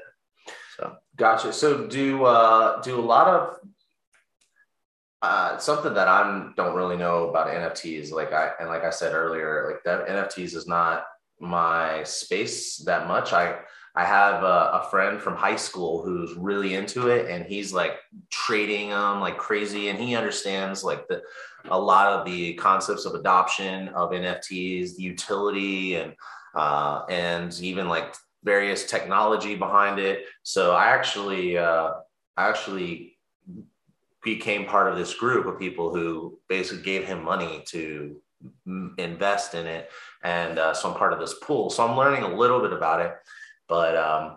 So 0.76 0.96
Gotcha. 1.16 1.52
So 1.52 1.86
do 1.86 2.24
uh, 2.24 2.80
do 2.80 2.98
a 2.98 3.02
lot 3.02 3.28
of 3.28 3.56
uh, 5.22 5.58
something 5.58 5.92
that 5.92 6.08
I 6.08 6.50
don't 6.56 6.74
really 6.74 6.96
know 6.96 7.28
about 7.28 7.48
NFTs. 7.48 8.10
Like 8.10 8.32
I 8.32 8.52
and 8.58 8.68
like 8.68 8.84
I 8.84 8.90
said 8.90 9.12
earlier, 9.12 9.70
like 9.70 9.84
that 9.84 10.08
NFTs 10.08 10.54
is 10.54 10.66
not 10.66 11.04
my 11.38 12.02
space 12.04 12.78
that 12.78 13.06
much. 13.06 13.32
I 13.32 13.58
I 13.96 14.04
have 14.04 14.44
a, 14.44 14.80
a 14.82 14.88
friend 14.90 15.20
from 15.20 15.36
high 15.36 15.56
school 15.56 16.02
who's 16.02 16.34
really 16.34 16.74
into 16.74 17.08
it, 17.08 17.28
and 17.28 17.44
he's 17.44 17.72
like 17.72 17.98
trading 18.30 18.90
them 18.90 19.20
like 19.20 19.38
crazy, 19.38 19.88
and 19.88 19.98
he 19.98 20.14
understands 20.14 20.84
like 20.84 21.08
the 21.08 21.22
a 21.68 21.78
lot 21.78 22.12
of 22.12 22.24
the 22.24 22.54
concepts 22.54 23.04
of 23.04 23.14
adoption 23.14 23.88
of 23.88 24.10
NFTs, 24.10 24.96
the 24.96 25.02
utility, 25.02 25.96
and 25.96 26.14
uh, 26.54 27.02
and 27.08 27.58
even 27.60 27.88
like 27.88 28.14
various 28.44 28.86
technology 28.86 29.54
behind 29.54 29.98
it. 29.98 30.24
So 30.42 30.74
I 30.74 30.86
actually, 30.86 31.58
uh, 31.58 31.92
I 32.36 32.48
actually 32.48 33.16
became 34.22 34.66
part 34.66 34.90
of 34.90 34.98
this 34.98 35.14
group 35.14 35.46
of 35.46 35.58
people 35.58 35.94
who 35.94 36.38
basically 36.48 36.82
gave 36.82 37.04
him 37.04 37.24
money 37.24 37.62
to 37.68 38.20
invest 38.98 39.54
in 39.54 39.66
it, 39.66 39.90
and 40.22 40.58
uh, 40.58 40.74
so 40.74 40.90
I'm 40.90 40.96
part 40.96 41.12
of 41.12 41.20
this 41.20 41.34
pool. 41.42 41.70
So 41.70 41.86
I'm 41.86 41.96
learning 41.96 42.22
a 42.22 42.34
little 42.34 42.60
bit 42.60 42.72
about 42.72 43.00
it, 43.00 43.14
but 43.70 43.96
um, 43.96 44.36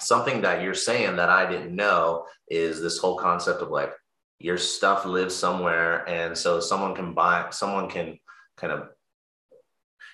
something 0.00 0.40
that 0.40 0.62
you're 0.62 0.74
saying 0.74 1.16
that 1.16 1.28
I 1.28 1.48
didn't 1.48 1.76
know 1.76 2.26
is 2.48 2.80
this 2.80 2.98
whole 2.98 3.16
concept 3.16 3.62
of 3.62 3.70
like 3.70 3.92
your 4.40 4.58
stuff 4.58 5.04
lives 5.06 5.34
somewhere, 5.36 6.08
and 6.08 6.36
so 6.36 6.58
someone 6.58 6.94
can 6.96 7.14
buy, 7.14 7.46
someone 7.50 7.88
can 7.88 8.18
kind 8.56 8.72
of 8.72 8.88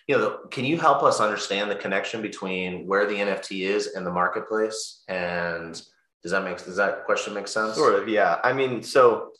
you 0.08 0.18
know, 0.18 0.38
can 0.50 0.64
you 0.64 0.78
help 0.78 1.02
us 1.04 1.20
understand 1.20 1.70
the 1.70 1.76
connection 1.76 2.22
between 2.22 2.86
where 2.88 3.06
the 3.06 3.14
NFT 3.14 3.62
is 3.62 3.86
and 3.94 4.04
the 4.04 4.10
marketplace? 4.10 5.04
And 5.08 5.80
does 6.22 6.32
that 6.32 6.44
make 6.44 6.58
does 6.64 6.76
that 6.76 7.04
question 7.04 7.34
make 7.34 7.48
sense? 7.48 7.76
Sort 7.76 7.94
of, 7.94 8.08
yeah. 8.08 8.38
I 8.42 8.52
mean, 8.52 8.82
so 8.82 9.30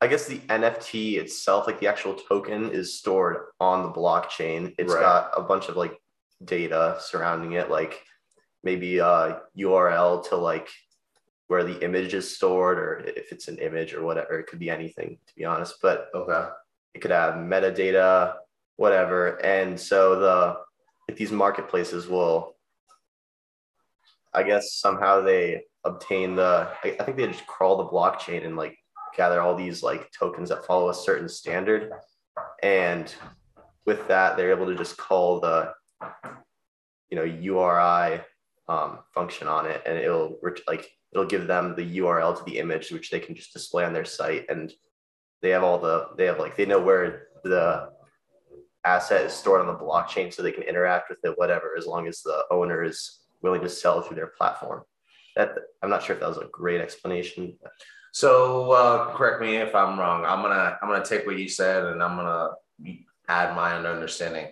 I 0.00 0.08
guess 0.08 0.26
the 0.26 0.38
NFT 0.38 1.18
itself, 1.18 1.66
like 1.66 1.78
the 1.78 1.86
actual 1.86 2.14
token, 2.14 2.70
is 2.70 2.98
stored 2.98 3.46
on 3.60 3.82
the 3.82 3.90
blockchain. 3.90 4.74
It's 4.78 4.92
Right. 4.92 5.00
got 5.00 5.30
a 5.36 5.42
bunch 5.42 5.68
of 5.68 5.76
like 5.76 5.96
data 6.44 6.98
surrounding 7.00 7.52
it, 7.52 7.70
like 7.70 8.02
maybe 8.62 8.98
a 8.98 9.40
URL 9.58 10.28
to 10.28 10.36
like 10.36 10.68
where 11.48 11.64
the 11.64 11.82
image 11.84 12.14
is 12.14 12.36
stored, 12.36 12.78
or 12.78 12.98
if 13.06 13.32
it's 13.32 13.48
an 13.48 13.58
image 13.58 13.92
or 13.92 14.02
whatever. 14.04 14.38
It 14.38 14.46
could 14.46 14.60
be 14.60 14.70
anything, 14.70 15.18
to 15.26 15.34
be 15.34 15.44
honest. 15.44 15.76
But 15.82 16.08
Okay. 16.14 16.48
it 16.94 17.00
could 17.00 17.10
have 17.10 17.34
metadata, 17.34 18.34
whatever. 18.76 19.44
And 19.44 19.78
so 19.78 20.20
the 20.20 20.60
if 21.08 21.16
these 21.16 21.32
marketplaces 21.32 22.06
will, 22.06 22.56
I 24.32 24.44
guess 24.44 24.74
somehow 24.74 25.22
they 25.22 25.62
obtain 25.84 26.36
the. 26.36 26.68
I, 26.84 26.96
I 27.00 27.04
think 27.04 27.16
they 27.16 27.26
just 27.26 27.46
crawl 27.46 27.76
the 27.76 27.86
blockchain 27.86 28.46
and 28.46 28.56
like 28.56 28.78
gather 29.16 29.40
all 29.40 29.56
these 29.56 29.82
like 29.82 30.08
tokens 30.12 30.50
that 30.50 30.64
follow 30.64 30.88
a 30.90 30.94
certain 30.94 31.28
standard, 31.28 31.90
and 32.62 33.12
with 33.86 34.06
that 34.06 34.36
they're 34.36 34.52
able 34.52 34.66
to 34.66 34.76
just 34.76 34.96
call 34.96 35.40
the, 35.40 35.72
you 37.10 37.16
know, 37.16 37.24
URI 37.24 38.20
um, 38.68 38.98
function 39.14 39.48
on 39.48 39.66
it, 39.66 39.82
and 39.86 39.98
it'll 39.98 40.38
like 40.66 40.90
it'll 41.12 41.26
give 41.26 41.46
them 41.46 41.74
the 41.76 41.98
URL 41.98 42.36
to 42.36 42.44
the 42.44 42.58
image, 42.58 42.90
which 42.90 43.10
they 43.10 43.20
can 43.20 43.34
just 43.34 43.52
display 43.52 43.84
on 43.84 43.92
their 43.92 44.04
site 44.04 44.46
and 44.48 44.72
they 45.42 45.50
have 45.50 45.64
all 45.64 45.78
the 45.78 46.08
they 46.16 46.26
have 46.26 46.38
like 46.38 46.56
they 46.56 46.66
know 46.66 46.80
where 46.80 47.28
the 47.44 47.90
asset 48.84 49.26
is 49.26 49.32
stored 49.32 49.60
on 49.60 49.66
the 49.66 49.74
blockchain 49.74 50.32
so 50.32 50.42
they 50.42 50.52
can 50.52 50.62
interact 50.62 51.10
with 51.10 51.18
it 51.24 51.38
whatever 51.38 51.74
as 51.76 51.86
long 51.86 52.06
as 52.06 52.22
the 52.22 52.44
owner 52.50 52.82
is 52.82 53.20
willing 53.42 53.60
to 53.60 53.68
sell 53.68 54.00
through 54.00 54.16
their 54.16 54.32
platform 54.38 54.82
that 55.36 55.54
i'm 55.82 55.90
not 55.90 56.02
sure 56.02 56.14
if 56.14 56.20
that 56.20 56.28
was 56.28 56.38
a 56.38 56.48
great 56.50 56.80
explanation 56.80 57.58
So 58.12 58.72
uh, 58.72 59.14
correct 59.14 59.40
me 59.40 59.56
if 59.56 59.74
I'm 59.74 59.98
wrong. 59.98 60.24
I'm 60.24 60.42
gonna 60.42 60.76
I'm 60.82 60.88
gonna 60.88 61.04
take 61.04 61.26
what 61.26 61.38
you 61.38 61.48
said 61.48 61.84
and 61.84 62.02
I'm 62.02 62.16
gonna 62.16 62.50
add 63.28 63.54
my 63.54 63.76
own 63.76 63.86
understanding. 63.86 64.50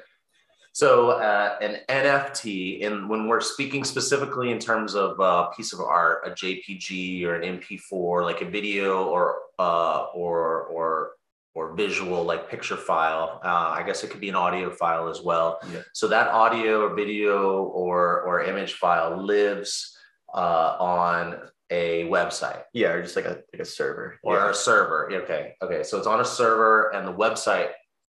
So 0.78 1.10
uh, 1.10 1.56
an 1.60 1.78
NFT, 1.88 2.86
and 2.86 3.08
when 3.08 3.26
we're 3.26 3.40
speaking 3.40 3.82
specifically 3.82 4.52
in 4.52 4.60
terms 4.60 4.94
of 4.94 5.18
a 5.18 5.48
piece 5.56 5.72
of 5.72 5.80
art, 5.80 6.22
a 6.24 6.30
JPG 6.30 7.24
or 7.24 7.34
an 7.34 7.58
MP4, 7.58 8.22
like 8.22 8.42
a 8.42 8.44
video 8.44 9.02
or 9.02 9.40
uh, 9.58 10.06
or 10.14 10.66
or 10.66 11.10
or 11.56 11.74
visual, 11.74 12.22
like 12.22 12.48
picture 12.48 12.76
file. 12.76 13.40
Uh, 13.44 13.74
I 13.76 13.82
guess 13.84 14.04
it 14.04 14.10
could 14.10 14.20
be 14.20 14.28
an 14.28 14.36
audio 14.36 14.70
file 14.70 15.08
as 15.08 15.20
well. 15.20 15.58
Yeah. 15.72 15.80
So 15.94 16.06
that 16.06 16.28
audio 16.28 16.82
or 16.82 16.94
video 16.94 17.64
or 17.64 18.20
or 18.20 18.44
image 18.44 18.74
file 18.74 19.20
lives 19.20 19.98
uh, 20.32 20.76
on 20.78 21.40
a 21.70 22.04
website 22.04 22.62
yeah 22.72 22.88
or 22.92 23.02
just 23.02 23.14
like 23.14 23.26
a 23.26 23.42
like 23.52 23.60
a 23.60 23.64
server 23.64 24.20
or 24.22 24.36
yeah. 24.36 24.50
a 24.50 24.54
server. 24.54 25.12
Okay, 25.12 25.54
okay. 25.60 25.82
So 25.82 25.98
it's 25.98 26.06
on 26.06 26.20
a 26.20 26.24
server, 26.24 26.94
and 26.94 27.04
the 27.04 27.12
website 27.12 27.70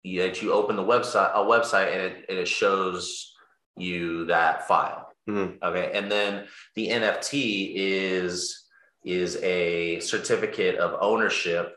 you, 0.02 0.22
that 0.22 0.42
you 0.42 0.52
open 0.52 0.76
the 0.76 0.84
website 0.84 1.32
a 1.34 1.38
website, 1.38 1.92
and 1.92 2.00
it, 2.02 2.26
and 2.28 2.38
it 2.38 2.48
shows 2.48 3.34
you 3.76 4.26
that 4.26 4.66
file. 4.66 5.12
Mhm. 5.28 5.58
Okay, 5.62 5.90
and 5.94 6.10
then 6.10 6.46
the 6.74 6.88
NFT 6.88 7.72
is 7.76 8.66
is 9.04 9.36
a 9.42 10.00
certificate 10.00 10.76
of 10.76 10.98
ownership 11.00 11.74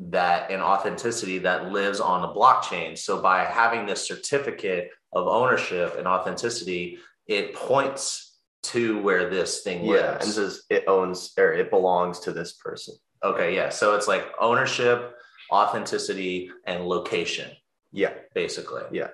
that 0.00 0.50
and 0.50 0.62
authenticity 0.62 1.38
that 1.38 1.70
lives 1.72 2.00
on 2.00 2.22
the 2.22 2.28
blockchain. 2.28 2.96
So 2.96 3.20
by 3.20 3.44
having 3.44 3.86
this 3.86 4.06
certificate 4.06 4.90
of 5.12 5.26
ownership 5.26 5.96
and 5.98 6.06
authenticity, 6.06 6.98
it 7.26 7.54
points 7.54 8.38
to 8.60 9.00
where 9.02 9.30
this 9.30 9.62
thing 9.62 9.84
yeah 9.84 10.12
lives. 10.12 10.24
and 10.24 10.34
says 10.34 10.62
it 10.68 10.84
owns 10.88 11.32
or 11.38 11.52
it 11.52 11.70
belongs 11.70 12.18
to 12.20 12.32
this 12.32 12.52
person 12.54 12.94
Okay, 13.24 13.54
yeah. 13.54 13.68
So 13.68 13.96
it's 13.96 14.06
like 14.06 14.26
ownership, 14.40 15.14
authenticity, 15.52 16.50
and 16.66 16.84
location, 16.86 17.50
yeah 17.92 18.12
basically. 18.34 18.82
Yeah. 18.92 19.08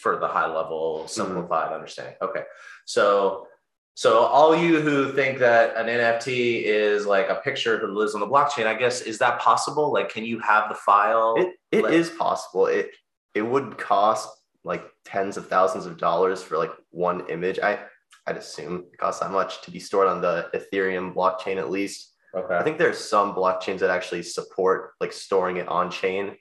For 0.00 0.18
the 0.18 0.28
high 0.28 0.46
level, 0.46 1.06
simplified 1.08 1.66
mm-hmm. 1.66 1.74
understanding. 1.74 2.14
Okay. 2.22 2.42
So 2.84 3.46
so 3.94 4.18
all 4.18 4.54
you 4.54 4.80
who 4.80 5.10
think 5.12 5.38
that 5.38 5.74
an 5.74 5.86
NFT 5.86 6.62
is 6.64 7.06
like 7.06 7.30
a 7.30 7.36
picture 7.36 7.78
who 7.78 7.86
lives 7.86 8.14
on 8.14 8.20
the 8.20 8.26
blockchain, 8.26 8.66
I 8.66 8.74
guess, 8.74 9.00
is 9.00 9.16
that 9.18 9.40
possible? 9.40 9.90
Like, 9.90 10.10
can 10.10 10.22
you 10.22 10.38
have 10.40 10.68
the 10.68 10.74
file? 10.74 11.34
It 11.38 11.54
it 11.72 11.82
Like- 11.84 11.94
is 11.94 12.10
possible. 12.10 12.66
It 12.66 12.90
it 13.34 13.42
would 13.42 13.78
cost 13.78 14.28
like 14.64 14.84
tens 15.04 15.36
of 15.36 15.48
thousands 15.48 15.86
of 15.86 15.96
dollars 15.96 16.42
for 16.42 16.58
like 16.58 16.72
one 16.90 17.26
image. 17.30 17.58
I 17.58 17.78
I'd 18.26 18.36
assume 18.36 18.84
it 18.92 18.98
costs 18.98 19.20
that 19.20 19.30
much 19.30 19.62
to 19.62 19.70
be 19.70 19.78
stored 19.78 20.08
on 20.08 20.20
the 20.20 20.50
Ethereum 20.52 21.14
blockchain 21.14 21.56
at 21.56 21.70
least. 21.70 22.12
Okay. 22.36 22.54
I 22.56 22.62
think 22.62 22.78
there's 22.78 22.98
some 22.98 23.34
blockchains 23.34 23.80
that 23.80 23.90
actually 23.90 24.22
support 24.22 24.92
like 25.00 25.12
storing 25.12 25.56
it 25.56 25.68
on 25.68 25.90
chain. 25.90 26.36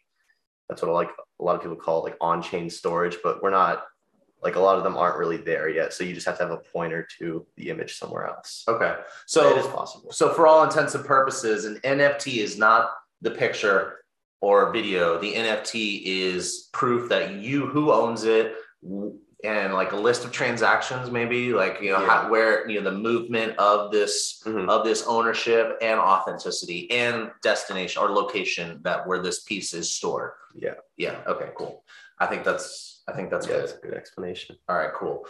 That's 0.70 0.82
what 0.82 0.92
like 0.92 1.10
a 1.40 1.44
lot 1.44 1.56
of 1.56 1.62
people 1.62 1.78
call 1.78 2.04
like 2.04 2.18
on 2.22 2.42
chain 2.42 2.70
storage, 2.70 3.18
but 3.24 3.42
we're 3.42 3.52
not 3.52 3.84
like 4.42 4.56
a 4.56 4.60
lot 4.60 4.78
of 4.78 4.84
them 4.84 4.96
aren't 4.96 5.18
really 5.18 5.38
there 5.38 5.70
yet. 5.70 5.94
So 5.94 6.04
you 6.04 6.14
just 6.14 6.28
have 6.28 6.38
to 6.38 6.44
have 6.44 6.52
a 6.52 6.58
pointer 6.58 7.08
to 7.20 7.46
the 7.58 7.70
image 7.70 7.98
somewhere 7.98 8.28
else. 8.28 8.64
Okay. 8.68 8.96
So 9.26 9.50
it 9.50 9.58
is 9.58 9.68
possible. 9.68 10.12
So 10.12 10.34
for 10.34 10.46
all 10.46 10.64
intents 10.64 10.94
and 10.94 11.04
purposes, 11.04 11.66
an 11.66 11.80
NFT 11.84 12.38
is 12.38 12.58
not 12.58 12.92
the 13.22 13.32
picture 13.32 14.06
or 14.42 14.72
video. 14.72 15.20
The 15.20 15.34
NFT 15.34 16.04
is 16.04 16.70
proof 16.74 17.10
that 17.10 17.34
you 17.34 17.66
who 17.66 17.92
owns 17.92 18.24
it 18.24 18.54
and 19.44 19.74
like 19.74 19.92
a 19.92 19.96
list 19.98 20.24
of 20.26 20.32
transactions, 20.32 21.12
maybe 21.12 21.54
like 21.54 21.80
you 21.82 21.92
know 21.92 22.00
Yeah. 22.02 22.08
how, 22.08 22.30
where 22.30 22.68
you 22.70 22.82
know 22.82 22.90
the 22.90 22.98
movement 22.98 23.58
of 23.58 23.92
this 23.92 24.42
Mhm. 24.46 24.70
of 24.70 24.84
this 24.86 25.06
ownership 25.08 25.78
and 25.82 26.00
authenticity 26.00 26.90
and 26.92 27.32
destination 27.44 28.02
or 28.02 28.10
location 28.10 28.80
that 28.84 29.06
where 29.08 29.22
this 29.22 29.44
piece 29.44 29.74
is 29.74 29.92
stored. 29.92 30.32
Yeah. 30.56 30.76
Yeah. 30.98 31.18
Okay. 31.28 31.52
Cool. 31.58 31.84
I 32.20 32.26
think 32.28 32.44
that's 32.44 33.04
I 33.08 33.12
think 33.14 33.30
that's 33.30 33.46
yeah, 33.48 33.54
good. 33.54 33.62
that's 33.64 33.74
a 33.74 33.82
good 33.86 33.94
explanation. 33.94 34.58
All 34.70 34.78
right, 34.78 34.94
cool. 34.94 35.28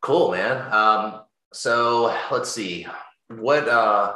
Cool, 0.00 0.30
man. 0.30 0.72
Um, 0.72 1.22
so 1.52 2.16
let's 2.30 2.50
see. 2.50 2.86
What 3.28 3.68
uh 3.68 4.14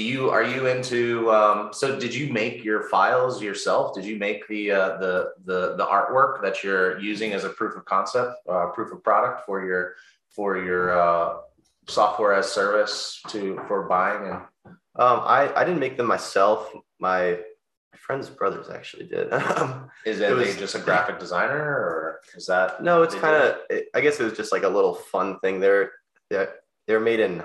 do 0.00 0.06
you 0.06 0.30
are 0.30 0.42
you 0.54 0.66
into 0.74 1.30
um 1.30 1.58
so 1.80 1.86
did 2.04 2.14
you 2.14 2.32
make 2.32 2.64
your 2.64 2.80
files 2.94 3.42
yourself? 3.42 3.94
Did 3.96 4.06
you 4.10 4.16
make 4.26 4.40
the 4.48 4.62
uh 4.78 4.90
the 5.04 5.12
the 5.44 5.60
the 5.80 5.86
artwork 5.96 6.40
that 6.44 6.64
you're 6.64 6.98
using 6.98 7.30
as 7.34 7.44
a 7.44 7.50
proof 7.50 7.76
of 7.76 7.84
concept, 7.84 8.32
uh 8.48 8.66
proof 8.76 8.90
of 8.94 9.04
product 9.04 9.44
for 9.46 9.62
your 9.68 9.82
for 10.36 10.50
your 10.56 10.84
uh 10.98 11.26
software 11.86 12.32
as 12.40 12.50
service 12.50 13.20
to 13.32 13.60
for 13.68 13.78
buying 13.94 14.22
and 14.30 14.40
Um, 15.04 15.18
I, 15.38 15.40
I 15.60 15.62
didn't 15.66 15.82
make 15.86 15.96
them 15.98 16.08
myself. 16.16 16.58
My, 16.98 17.20
my 17.92 17.98
friend's 18.06 18.28
brothers 18.40 18.68
actually 18.78 19.06
did. 19.14 19.26
Is 20.10 20.20
It 20.20 20.30
it, 20.30 20.34
was- 20.34 20.56
just 20.64 20.74
a 20.80 20.82
graphic 20.88 21.16
designer 21.24 21.62
or 21.84 22.20
is 22.38 22.46
that 22.52 22.82
no, 22.88 23.02
it's 23.04 23.14
kind 23.24 23.36
of. 23.44 23.48
I 23.96 24.00
guess 24.04 24.16
it 24.20 24.24
was 24.28 24.36
just 24.40 24.52
like 24.56 24.64
a 24.70 24.72
little 24.76 24.94
fun 25.12 25.28
thing. 25.42 25.54
They're 25.60 25.86
they're 26.30 26.52
they're 26.86 27.04
made 27.10 27.20
in 27.28 27.42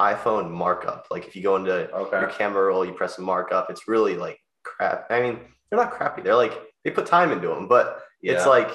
iPhone 0.00 0.50
markup. 0.50 1.06
Like 1.10 1.26
if 1.26 1.34
you 1.34 1.42
go 1.42 1.56
into 1.56 1.92
okay? 1.92 2.20
your 2.20 2.30
camera 2.30 2.66
roll, 2.66 2.84
you 2.84 2.92
press 2.92 3.18
markup. 3.18 3.70
It's 3.70 3.88
really 3.88 4.16
like 4.16 4.38
crap. 4.62 5.06
I 5.10 5.20
mean, 5.20 5.40
they're 5.70 5.78
not 5.78 5.92
crappy. 5.92 6.22
They're 6.22 6.34
like 6.34 6.58
they 6.84 6.90
put 6.90 7.06
time 7.06 7.32
into 7.32 7.48
them, 7.48 7.68
but 7.68 8.02
it's 8.22 8.46
like 8.46 8.70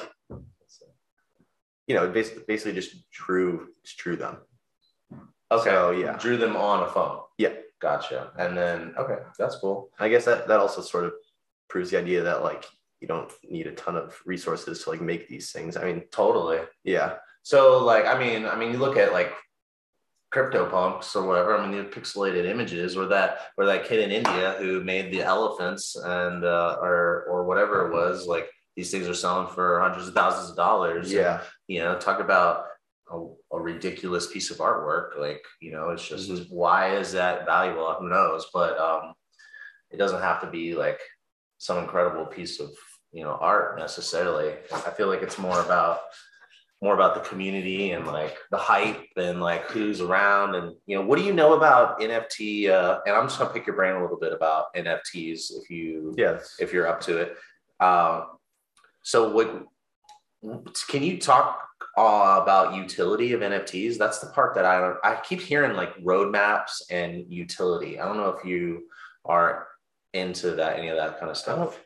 you 1.87 1.95
know, 1.95 2.07
basically, 2.09 2.43
basically 2.47 2.73
just 2.73 3.09
drew 3.11 3.67
just 3.85 3.97
drew 3.97 4.15
them. 4.15 4.37
Okay. 5.51 5.69
So, 5.69 5.91
yeah. 5.91 6.17
Drew 6.17 6.37
them 6.37 6.55
on 6.55 6.83
a 6.83 6.87
phone. 6.87 7.19
Yeah. 7.37 7.53
Gotcha. 7.79 8.31
And 8.37 8.57
then 8.57 8.93
okay, 8.97 9.17
that's 9.37 9.57
cool. 9.57 9.89
I 9.99 10.07
guess 10.07 10.25
that 10.25 10.47
that 10.47 10.59
also 10.59 10.81
sort 10.81 11.03
of 11.03 11.13
proves 11.69 11.91
the 11.91 11.99
idea 11.99 12.23
that 12.23 12.41
like 12.41 12.65
you 13.01 13.07
don't 13.07 13.29
need 13.43 13.67
a 13.67 13.73
ton 13.73 13.97
of 13.97 14.17
resources 14.25 14.83
to 14.83 14.89
like 14.89 15.01
make 15.01 15.27
these 15.27 15.51
things. 15.51 15.75
I 15.75 15.83
mean, 15.83 16.03
Totally. 16.09 16.59
yeah, 16.85 17.15
So 17.43 17.83
like 17.83 18.05
I 18.05 18.17
mean, 18.17 18.45
I 18.45 18.55
mean 18.55 18.71
you 18.71 18.77
look 18.77 18.95
at 18.95 19.11
like 19.11 19.33
CryptoPunks 20.33 21.15
or 21.15 21.23
whatever, 21.27 21.55
I 21.57 21.67
mean 21.67 21.77
the 21.77 21.89
pixelated 21.89 22.45
images 22.45 22.97
or 22.97 23.05
that 23.07 23.39
or 23.57 23.65
that 23.65 23.85
kid 23.85 23.99
in 23.99 24.11
India 24.11 24.55
who 24.57 24.83
made 24.83 25.11
the 25.13 25.21
elephants 25.21 25.95
and 25.95 26.43
uh 26.43 26.77
or 26.81 27.25
or 27.29 27.45
whatever 27.45 27.87
it 27.87 27.93
was, 27.93 28.25
like 28.27 28.49
these 28.75 28.89
things 28.91 29.07
are 29.07 29.13
selling 29.13 29.47
for 29.53 29.79
hundreds 29.79 30.07
of 30.07 30.15
thousands 30.15 30.49
of 30.49 30.55
dollars. 30.55 31.11
yeah, 31.11 31.41
you 31.67 31.79
know, 31.79 31.97
talk 31.99 32.19
about 32.19 32.65
a, 33.11 33.17
a 33.51 33.59
ridiculous 33.61 34.25
piece 34.31 34.49
of 34.49 34.57
artwork. 34.57 35.19
Like, 35.19 35.43
you 35.61 35.71
know, 35.71 35.89
it's 35.91 36.07
just 36.07 36.29
Mhm. 36.31 36.47
why 36.49 36.95
is 36.97 37.11
that 37.11 37.45
valuable? 37.45 37.93
Who 37.99 38.09
knows? 38.09 38.47
But 38.51 38.79
um, 38.79 39.13
it 39.91 39.97
doesn't 39.97 40.21
have 40.21 40.41
to 40.41 40.47
be 40.47 40.73
like 40.73 40.99
some 41.59 41.77
incredible 41.77 42.25
piece 42.25 42.59
of 42.59 42.71
you 43.11 43.23
know 43.23 43.37
art 43.39 43.77
necessarily. 43.77 44.55
I 44.73 44.89
feel 44.89 45.07
like 45.07 45.21
it's 45.21 45.37
more 45.37 45.59
about 45.61 45.99
more 46.83 46.95
about 46.95 47.13
the 47.13 47.21
community 47.21 47.91
and 47.91 48.05
like 48.05 48.37
the 48.51 48.57
hype 48.57 49.07
and 49.15 49.39
like 49.39 49.63
who's 49.71 50.01
around 50.01 50.55
and 50.55 50.75
you 50.85 50.97
know 50.97 51.01
what 51.01 51.17
do 51.17 51.23
you 51.23 51.33
know 51.33 51.53
about 51.53 52.01
NFT? 52.01 52.69
Uh, 52.69 52.99
and 53.05 53.15
I'm 53.15 53.27
just 53.27 53.39
gonna 53.39 53.53
pick 53.53 53.65
your 53.65 53.77
brain 53.77 53.95
a 53.95 54.01
little 54.01 54.19
bit 54.19 54.33
about 54.33 54.75
NFTs 54.75 55.53
if 55.61 55.69
you 55.69 56.13
yes 56.17 56.57
if 56.59 56.73
you're 56.73 56.87
up 56.87 56.99
to 57.01 57.17
it. 57.19 57.37
Um, 57.79 58.25
so 59.01 59.31
what 59.31 59.65
can 60.89 61.03
you 61.03 61.17
talk 61.17 61.65
uh, 61.97 62.39
about 62.41 62.75
utility 62.75 63.31
of 63.31 63.39
NFTs? 63.39 63.97
That's 63.97 64.19
the 64.19 64.27
part 64.27 64.53
that 64.55 64.65
I 64.65 64.81
don't, 64.81 64.97
I 65.05 65.21
keep 65.23 65.39
hearing 65.39 65.77
like 65.77 65.95
roadmaps 66.03 66.81
and 66.89 67.25
utility. 67.31 67.97
I 67.97 68.05
don't 68.05 68.17
know 68.17 68.29
if 68.29 68.43
you 68.43 68.83
are 69.23 69.67
into 70.13 70.51
that, 70.51 70.77
any 70.77 70.89
of 70.89 70.97
that 70.97 71.17
kind 71.17 71.31
of 71.31 71.37
stuff. 71.37 71.79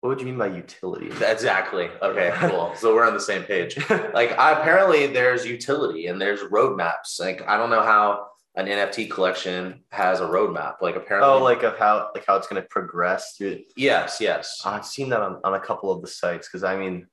What 0.00 0.08
would 0.08 0.20
you 0.20 0.26
mean 0.26 0.38
by 0.38 0.46
utility? 0.46 1.08
Exactly. 1.22 1.90
Okay, 2.00 2.32
cool. 2.36 2.72
So 2.76 2.94
we're 2.94 3.06
on 3.06 3.12
the 3.12 3.20
same 3.20 3.42
page. 3.42 3.76
Like 4.14 4.36
I, 4.38 4.52
apparently 4.58 5.06
there's 5.06 5.46
utility 5.46 6.06
and 6.06 6.20
there's 6.20 6.40
roadmaps. 6.40 7.20
Like 7.20 7.46
I 7.46 7.56
don't 7.58 7.70
know 7.70 7.82
how 7.82 8.28
an 8.56 8.66
NFT 8.66 9.10
collection 9.10 9.84
has 9.90 10.20
a 10.20 10.24
roadmap. 10.24 10.76
Like 10.80 10.96
apparently, 10.96 11.30
oh, 11.30 11.42
like 11.42 11.62
of 11.62 11.78
how 11.78 12.10
like 12.14 12.24
how 12.26 12.36
it's 12.36 12.48
going 12.48 12.60
to 12.62 12.68
progress 12.68 13.34
through. 13.36 13.60
yes, 13.76 14.18
yes. 14.20 14.62
I've 14.64 14.86
seen 14.86 15.10
that 15.10 15.20
on, 15.20 15.40
on 15.44 15.54
a 15.54 15.60
couple 15.60 15.92
of 15.92 16.00
the 16.02 16.08
sites 16.08 16.48
because 16.48 16.64
I 16.64 16.76
mean, 16.76 17.06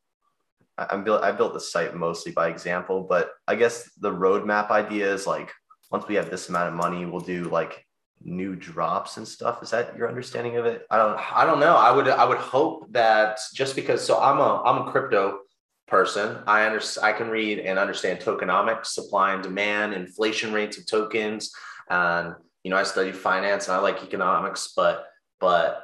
I, 0.78 0.88
I'm 0.90 1.04
built 1.04 1.24
I 1.24 1.32
built 1.32 1.54
the 1.54 1.60
site 1.60 1.96
mostly 1.96 2.32
by 2.32 2.48
example, 2.48 3.04
but 3.04 3.32
I 3.48 3.56
guess 3.56 3.92
the 4.00 4.12
roadmap 4.12 4.72
idea 4.72 5.14
is 5.14 5.28
like 5.28 5.52
once 5.92 6.08
we 6.08 6.16
have 6.16 6.30
this 6.30 6.50
amount 6.50 6.70
of 6.70 6.74
money, 6.74 7.06
we'll 7.06 7.22
do 7.22 7.46
like 7.46 7.86
new 8.24 8.56
drops 8.56 9.18
and 9.18 9.28
stuff. 9.28 9.62
Is 9.64 9.70
that 9.72 9.96
your 9.98 10.10
understanding 10.10 10.58
of 10.58 10.66
it? 10.66 10.86
I 10.90 10.98
don't. 10.98 11.18
I 11.36 11.46
don't 11.46 11.60
know. 11.60 11.76
I 11.76 11.92
would 11.92 12.08
I 12.08 12.26
would 12.26 12.38
hope 12.38 12.92
that 12.92 13.40
just 13.54 13.76
because 13.76 14.06
so 14.06 14.20
I'm 14.20 14.40
a 14.40 14.62
I'm 14.64 14.88
a 14.88 14.92
crypto 14.92 15.40
person. 15.88 16.38
I 16.48 16.66
understand 16.66 17.06
I 17.06 17.18
can 17.18 17.30
read 17.30 17.60
and 17.60 17.80
understand 17.80 18.20
tokenomics, 18.20 18.88
supply 18.88 19.34
and 19.34 19.44
demand, 19.44 19.94
inflation 19.94 20.54
rates 20.54 20.78
of 20.78 20.86
tokens, 20.86 21.52
and 21.90 22.34
you 22.64 22.72
know 22.72 22.78
I 22.78 22.84
study 22.84 23.12
finance 23.12 23.68
and 23.68 23.78
I 23.78 23.80
like 23.80 24.04
economics, 24.04 24.74
but 24.76 25.06
but 25.40 25.84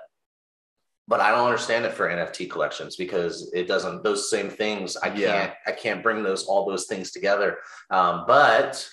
but 1.08 1.20
I 1.20 1.32
don't 1.32 1.46
understand 1.46 1.86
it 1.86 1.94
for 1.94 2.08
NFT 2.10 2.50
collections 2.50 2.96
because 2.96 3.52
it 3.54 3.68
doesn't 3.68 4.04
those 4.04 4.30
same 4.30 4.50
things 4.50 4.96
I 4.98 5.14
Yeah. 5.14 5.32
can't 5.32 5.54
I 5.68 5.72
can't 5.72 6.04
bring 6.04 6.24
those 6.24 6.46
all 6.46 6.66
those 6.66 6.86
things 6.86 7.12
together. 7.12 7.58
Um, 7.90 8.24
but 8.28 8.88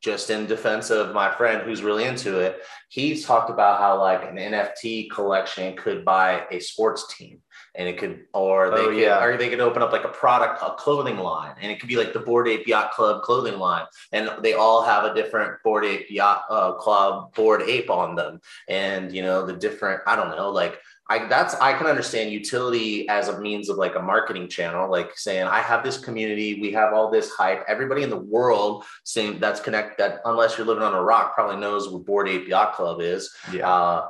just 0.00 0.30
in 0.30 0.46
defense 0.46 0.90
of 0.90 1.12
my 1.14 1.30
friend 1.34 1.62
who's 1.62 1.82
really 1.82 2.04
into 2.04 2.38
it, 2.40 2.62
he's 2.88 3.24
talked 3.24 3.50
about 3.50 3.78
how 3.80 3.98
like 3.98 4.22
an 4.28 4.36
NFT 4.36 5.10
collection 5.10 5.76
could 5.76 6.04
buy 6.04 6.44
a 6.50 6.58
sports 6.60 7.14
team 7.16 7.40
and 7.74 7.88
it 7.88 7.98
could 7.98 8.20
or 8.34 8.70
they 8.70 8.76
Oh, 8.80 8.86
could 8.86 8.96
yeah. 8.96 9.22
or 9.22 9.36
they 9.36 9.48
could 9.48 9.60
open 9.60 9.82
up 9.82 9.92
like 9.92 10.04
a 10.04 10.08
product 10.08 10.60
a 10.62 10.74
clothing 10.74 11.18
line 11.18 11.54
and 11.60 11.70
it 11.70 11.78
could 11.78 11.88
be 11.88 11.96
like 11.96 12.12
the 12.12 12.18
bored 12.18 12.48
ape 12.48 12.66
yacht 12.66 12.90
club 12.92 13.22
clothing 13.22 13.58
line 13.58 13.84
and 14.12 14.30
they 14.42 14.54
all 14.54 14.82
have 14.82 15.04
a 15.04 15.14
different 15.14 15.62
bored 15.62 15.84
ape 15.84 16.10
yacht 16.10 16.44
uh, 16.50 16.72
club 16.72 17.32
bored 17.34 17.62
ape 17.62 17.88
on 17.90 18.16
them 18.16 18.40
and 18.68 19.14
you 19.14 19.22
know 19.22 19.46
the 19.46 19.52
different 19.52 20.00
i 20.06 20.16
don't 20.16 20.30
know 20.36 20.50
like 20.50 20.80
I 21.10 21.26
that's 21.26 21.56
I 21.56 21.72
can 21.76 21.88
understand 21.88 22.30
utility 22.30 23.08
as 23.08 23.26
a 23.26 23.40
means 23.40 23.68
of 23.68 23.76
like 23.76 23.96
a 23.96 24.00
marketing 24.00 24.48
channel, 24.48 24.88
like 24.88 25.18
saying 25.18 25.42
I 25.42 25.60
have 25.60 25.82
this 25.82 25.98
community, 25.98 26.60
we 26.60 26.70
have 26.70 26.94
all 26.94 27.10
this 27.10 27.30
hype. 27.32 27.64
Everybody 27.66 28.04
in 28.04 28.10
the 28.10 28.16
world 28.16 28.84
saying 29.02 29.40
that's 29.40 29.60
connect 29.60 29.98
that 29.98 30.20
unless 30.24 30.56
you're 30.56 30.68
living 30.68 30.84
on 30.84 30.94
a 30.94 31.02
rock 31.02 31.34
probably 31.34 31.56
knows 31.56 31.88
what 31.88 32.06
Bored 32.06 32.28
Ape 32.28 32.46
Yacht 32.46 32.74
Club 32.74 33.00
is. 33.00 33.34
Yeah. 33.52 33.68
Uh, 33.68 34.08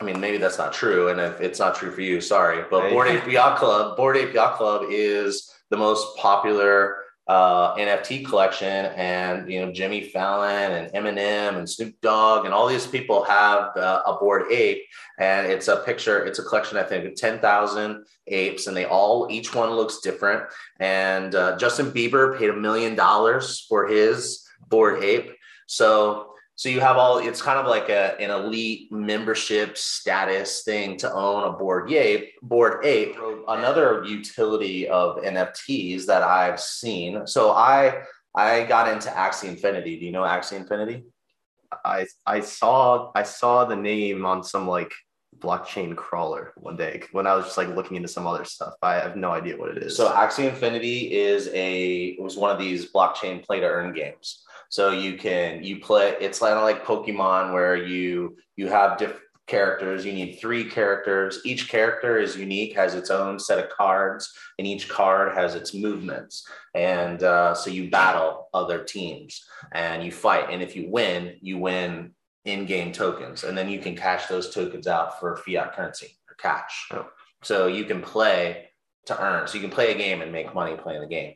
I 0.00 0.04
mean, 0.04 0.20
maybe 0.20 0.38
that's 0.38 0.58
not 0.58 0.72
true, 0.72 1.08
and 1.08 1.18
if 1.18 1.40
it's 1.40 1.58
not 1.58 1.74
true 1.74 1.90
for 1.90 2.02
you, 2.02 2.20
sorry. 2.20 2.64
But 2.70 2.84
Hey. 2.84 2.90
Bored 2.92 3.08
Ape 3.08 3.26
Yacht 3.26 3.58
Club, 3.58 3.96
Bored 3.96 4.16
Ape 4.16 4.32
Yacht 4.32 4.56
Club 4.56 4.84
is 4.90 5.52
the 5.70 5.76
most 5.76 6.16
popular 6.16 6.97
uh, 7.28 7.74
NFT 7.76 8.24
collection, 8.24 8.86
and 8.96 9.50
you 9.50 9.60
know 9.60 9.70
Jimmy 9.70 10.02
Fallon 10.02 10.72
and 10.72 10.92
Eminem 10.92 11.58
and 11.58 11.68
Snoop 11.68 11.94
Dogg 12.00 12.46
and 12.46 12.54
all 12.54 12.66
these 12.66 12.86
people 12.86 13.22
have 13.24 13.76
uh, 13.76 14.02
a 14.06 14.14
Bored 14.14 14.50
Ape, 14.50 14.82
and 15.18 15.46
it's 15.46 15.68
a 15.68 15.76
picture. 15.76 16.24
It's 16.24 16.38
a 16.38 16.42
collection, 16.42 16.78
I 16.78 16.84
think, 16.84 17.04
of 17.04 17.14
ten 17.16 17.38
thousand 17.38 18.06
apes, 18.26 18.66
and 18.66 18.76
they 18.76 18.86
all 18.86 19.28
each 19.30 19.54
one 19.54 19.70
looks 19.72 20.00
different. 20.00 20.44
And 20.80 21.34
uh, 21.34 21.58
Justin 21.58 21.92
Bieber 21.92 22.38
paid 22.38 22.48
a 22.48 22.56
million 22.56 22.94
dollars 22.94 23.66
for 23.68 23.86
his 23.86 24.46
Bored 24.68 25.04
Ape, 25.04 25.30
so 25.66 26.32
so 26.58 26.68
you 26.68 26.80
have 26.80 26.96
all 26.96 27.18
it's 27.18 27.40
kind 27.40 27.58
of 27.58 27.66
like 27.66 27.88
a, 27.88 28.20
an 28.20 28.30
elite 28.30 28.90
membership 28.90 29.78
status 29.78 30.64
thing 30.64 30.96
to 30.96 31.12
own 31.12 31.44
a 31.44 31.56
bored 31.56 31.90
ape 31.92 32.32
bored 32.42 32.84
ape 32.84 33.16
another 33.48 34.02
utility 34.04 34.88
of 34.88 35.16
nfts 35.18 36.04
that 36.06 36.22
i've 36.22 36.60
seen 36.60 37.26
so 37.26 37.52
i 37.52 38.02
i 38.34 38.64
got 38.64 38.92
into 38.92 39.08
axie 39.10 39.48
infinity 39.48 39.98
do 39.98 40.06
you 40.06 40.12
know 40.12 40.22
axie 40.22 40.56
infinity 40.56 41.04
I 41.84 42.06
I 42.26 42.40
saw 42.40 43.10
I 43.14 43.22
saw 43.22 43.64
the 43.64 43.76
name 43.76 44.24
on 44.24 44.42
some 44.42 44.66
like 44.66 44.92
blockchain 45.38 45.94
crawler 45.94 46.52
one 46.56 46.76
day 46.76 47.02
when 47.12 47.26
I 47.26 47.34
was 47.34 47.46
just 47.46 47.58
like 47.58 47.68
looking 47.68 47.96
into 47.96 48.08
some 48.08 48.26
other 48.26 48.44
stuff. 48.44 48.74
I 48.82 48.94
have 48.94 49.16
no 49.16 49.30
idea 49.30 49.56
what 49.56 49.70
it 49.70 49.82
is. 49.82 49.96
So 49.96 50.10
Axie 50.10 50.48
Infinity 50.48 51.12
is 51.16 51.48
a 51.52 52.16
was 52.18 52.36
one 52.36 52.50
of 52.50 52.58
these 52.58 52.92
blockchain 52.92 53.44
play 53.44 53.60
to 53.60 53.66
earn 53.66 53.92
games. 53.92 54.44
So 54.68 54.90
you 54.90 55.16
can 55.16 55.62
you 55.64 55.80
play 55.80 56.16
it's 56.20 56.40
kind 56.40 56.54
of 56.54 56.62
like 56.62 56.84
Pokemon 56.84 57.52
where 57.52 57.76
you 57.76 58.36
you 58.56 58.68
have 58.68 58.98
different 58.98 59.22
characters. 59.48 60.04
You 60.04 60.12
need 60.12 60.38
three 60.38 60.64
characters. 60.64 61.40
Each 61.44 61.68
character 61.68 62.18
is 62.18 62.36
unique, 62.36 62.76
has 62.76 62.94
its 62.94 63.10
own 63.10 63.40
set 63.40 63.58
of 63.58 63.70
cards, 63.70 64.32
and 64.58 64.66
each 64.66 64.88
card 64.88 65.34
has 65.34 65.54
its 65.54 65.74
movements. 65.74 66.46
And 66.74 67.22
uh, 67.22 67.54
so 67.54 67.70
you 67.70 67.90
battle 67.90 68.48
other 68.54 68.84
teams 68.84 69.44
and 69.72 70.04
you 70.04 70.12
fight. 70.12 70.50
And 70.50 70.62
if 70.62 70.76
you 70.76 70.88
win, 70.90 71.36
you 71.40 71.58
win 71.58 72.12
in 72.44 72.66
game 72.66 72.92
tokens. 72.92 73.42
And 73.42 73.58
then 73.58 73.68
you 73.68 73.80
can 73.80 73.96
cash 73.96 74.26
those 74.26 74.54
tokens 74.54 74.86
out 74.86 75.18
for 75.18 75.36
fiat 75.36 75.74
currency 75.74 76.18
or 76.30 76.36
cash. 76.36 76.88
Oh. 76.92 77.08
So 77.42 77.66
you 77.66 77.84
can 77.84 78.02
play 78.02 78.68
to 79.06 79.20
earn. 79.20 79.48
So 79.48 79.54
you 79.54 79.60
can 79.60 79.70
play 79.70 79.92
a 79.92 79.98
game 79.98 80.22
and 80.22 80.30
make 80.30 80.54
money 80.54 80.76
playing 80.76 81.00
the 81.00 81.08
game. 81.08 81.34